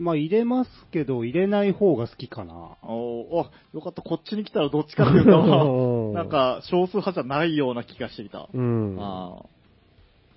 [0.00, 2.54] まあ入れますけど、入れない方が好きかな。
[2.82, 4.02] おあよかった。
[4.02, 8.48] こっちに来たらどっちかっていうと、 なんか、少数派じゃないような気がしてきた。
[8.52, 8.96] うん。
[8.98, 9.42] あ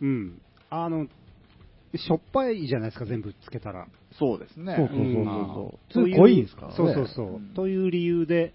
[0.01, 0.41] うん。
[0.69, 1.07] あの、
[1.97, 3.85] しょっぱいじゃないですか、全部つけたら。
[3.85, 4.75] ーそうですね。
[4.77, 5.25] そうそうそううん
[5.55, 5.93] そう。
[5.93, 6.73] というつゆ濃いですからね。
[6.75, 7.35] そうそうそう。
[7.35, 8.53] うんという理由で、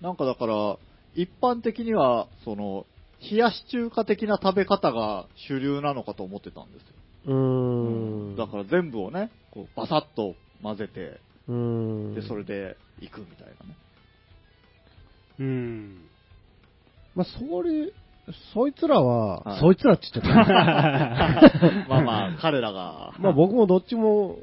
[0.00, 0.78] なんかだから、
[1.14, 2.86] 一般的には、その、
[3.30, 6.94] 冷やし中華的な食べ方が主流なのかと思ってたんですよ。
[7.26, 8.36] うーん。
[8.36, 11.54] だから全部をね、こうバサッと混ぜて、うー
[12.12, 12.14] ん。
[12.14, 13.76] で、それで行くみたいなね。
[15.38, 16.08] うん。
[17.14, 17.92] まあ、それ、
[18.54, 20.50] そいつらは、はいそいつらって言っちゃった。
[21.88, 23.14] まあまあ、彼らが。
[23.18, 24.36] まあ僕もどっちも、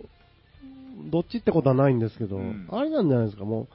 [1.09, 3.67] どっちってことはないんですけど、うんあれなんじゃないですか、も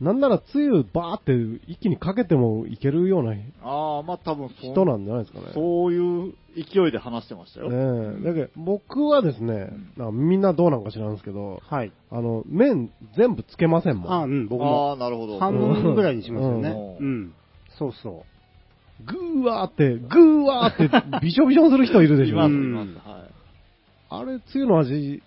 [0.00, 1.32] う、なんならつゆバーって
[1.66, 5.46] 一気にかけてもいけるようなああ、まあ多分そ人なんじゃないですかね。
[5.54, 7.70] そういう勢いで話してましたよ。
[7.70, 11.92] ねえだけど僕はですね、なんかみんなどうなんか知らんですけど、はい。
[12.10, 14.12] あの、麺全部つけませんもん。
[14.12, 14.92] あ、うん、僕あも。
[14.92, 15.38] あ、なるほど。
[15.38, 16.70] 半分ぐらいにしますよね。
[17.00, 17.34] ううんん。
[17.78, 18.24] そうそ
[19.04, 22.34] ぐーわーって、ぐーわーって、びしょびしょにする人いるでしょ。
[22.34, 23.08] います、いうんます。
[23.08, 23.30] はい。
[24.08, 25.22] あれ、つゆの味、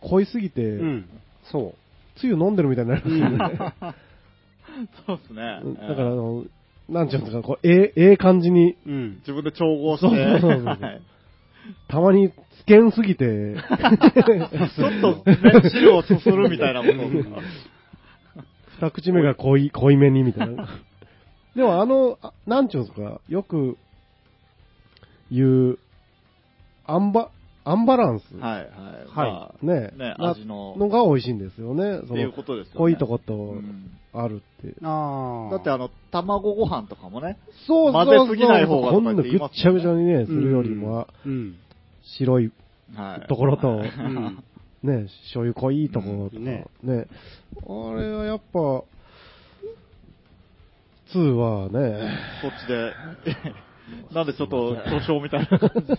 [0.00, 0.82] 濃いすぎて、う。
[0.82, 1.08] うん。
[1.50, 1.74] そ
[2.16, 3.94] つゆ飲んでるみたいになりますよね。
[5.06, 5.60] そうですね。
[5.64, 6.44] うんだから、あの、
[6.88, 8.76] なんちゅうんですか、こう、ええ、ええ感じに、う。
[8.86, 9.14] うん。
[9.20, 11.00] 自分で調合して、そうそうそうそうはい
[11.88, 12.34] たまにつ
[12.66, 16.92] けんすぎて、ちょっと、ね、汁をすするみたいなこと。
[18.80, 20.68] 二口目が濃い、濃いめにみたいな。
[21.58, 23.76] でもあの、あなんちゅうんですか、よく
[25.28, 25.78] 言う、
[26.86, 27.30] アンバ、
[27.64, 28.36] アンバランス。
[28.36, 28.68] はい、はい。
[29.28, 31.98] はまねあね、な味の、のが美味しいんですよね。
[32.06, 32.78] そっていうのことですよね。
[32.78, 34.72] 濃いとこうとんあるって。
[34.84, 35.50] ああ。
[35.50, 41.56] だってあの、卵ご飯とかもね、そう混ぜすぎない方がこんなぐっちゃぐちゃにね、するよりもは、うん。
[42.04, 42.52] 白い
[42.94, 43.26] はい。
[43.26, 44.44] ところと、うん。
[44.84, 47.06] ね、醤油濃いところとか、うんねね
[47.66, 48.84] あれはやっぱ、
[51.14, 52.92] 2はね、そっちで、
[54.14, 55.92] なんでちょっと巨匠みたいな感じ。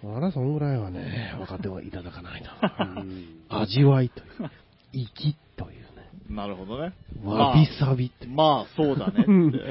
[0.16, 2.50] あら、そんぐらいはね、分かってはいただかないと。
[2.80, 4.50] うん味わいという、
[4.92, 6.92] 粋というね、なるほどね。
[7.24, 8.26] わびさびって。
[8.26, 9.24] まあ、そうだね。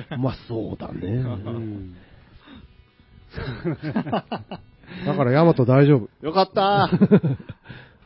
[0.18, 1.08] まあそうだね。
[1.08, 1.96] うん。
[5.06, 6.26] だからヤマト大丈夫。
[6.26, 6.90] よかった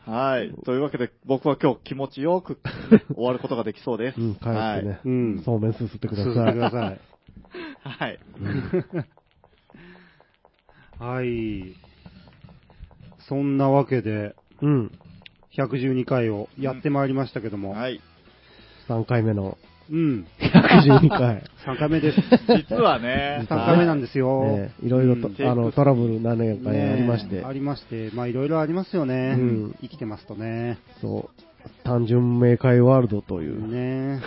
[0.06, 0.52] はい。
[0.64, 2.58] というわけで、僕は今日気持ちよく
[3.14, 4.20] 終わることができそうです。
[4.20, 5.00] うん、帰ってね、はい。
[5.04, 6.42] うんそうめんすすってくだ進さい。
[6.42, 7.00] んでください。
[7.84, 8.18] はい。
[10.98, 11.74] はい。
[13.28, 14.92] そんなわけで、うん。
[15.56, 18.00] 112回をやってまいりましたけども、はい。
[18.88, 19.58] 3回目の
[19.90, 20.26] うん。
[20.40, 21.42] 112回。
[21.66, 22.18] 3回目です。
[22.68, 24.44] 実はね、3回目なんですよ。
[24.44, 29.36] ね、いろいろと、うんあの、トラブル何年かありまして、ねありまして、まあいろいろありますよね。
[29.38, 30.78] うん生きてますとね。
[31.00, 34.20] そう、単純明快ワールドという、ね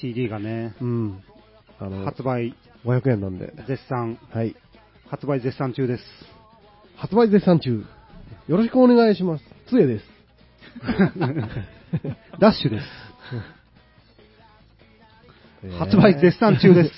[0.00, 1.22] CD がね、うん。
[1.78, 2.54] あの、発売
[2.84, 4.56] 500円なんで、絶賛、はい。
[5.08, 6.04] 発売絶賛中です。
[6.96, 7.84] 発売絶賛中。
[8.48, 9.44] よろしくお願いします。
[9.68, 10.04] つえです。
[12.40, 12.86] ダッシュです。
[15.78, 16.92] 発売絶賛中です。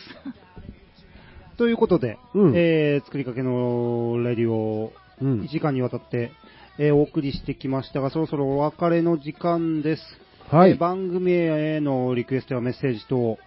[1.56, 5.48] ということで、うんえー作りかけのレディオをうん1。
[5.48, 6.30] 時間にわたって、
[6.78, 10.02] えーお送りしてきましたが、そろそろお別れの時間です。
[10.50, 13.38] はいえー番組へのリクエストやメッセージ等、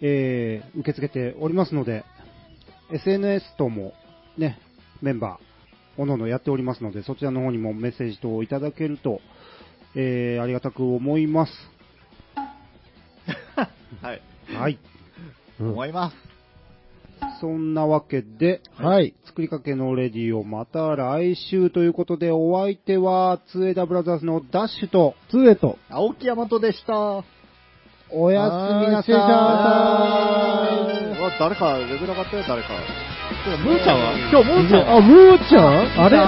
[0.00, 2.04] えー受け付けておりますので、
[2.92, 3.94] SNS とも
[4.38, 4.58] ね、
[5.02, 5.38] メンバ
[5.96, 9.20] おのおのやっておりますので、そちらの方にもメッセージ等をいただけると、
[9.94, 11.52] えー、ありがたく思います。
[14.02, 14.20] はい。
[14.52, 14.78] はい。
[15.60, 16.16] うん思います。
[17.40, 19.14] そんなわけで、はい。
[19.24, 25.78] 作りかけのレディオまた来週ということで、お相手は、ツエダブラザーズのダッシュと、ツーエと。
[25.88, 27.24] 青木大和でした。
[28.10, 28.52] おやす
[28.86, 29.14] みなさい。
[29.14, 29.16] う
[31.22, 32.68] わ誰か、レベル上がったよ、誰か
[33.64, 34.12] ムーちゃんは？
[34.30, 36.04] 今日ムーちゃんあ、ムーちゃん？
[36.04, 36.18] あれ？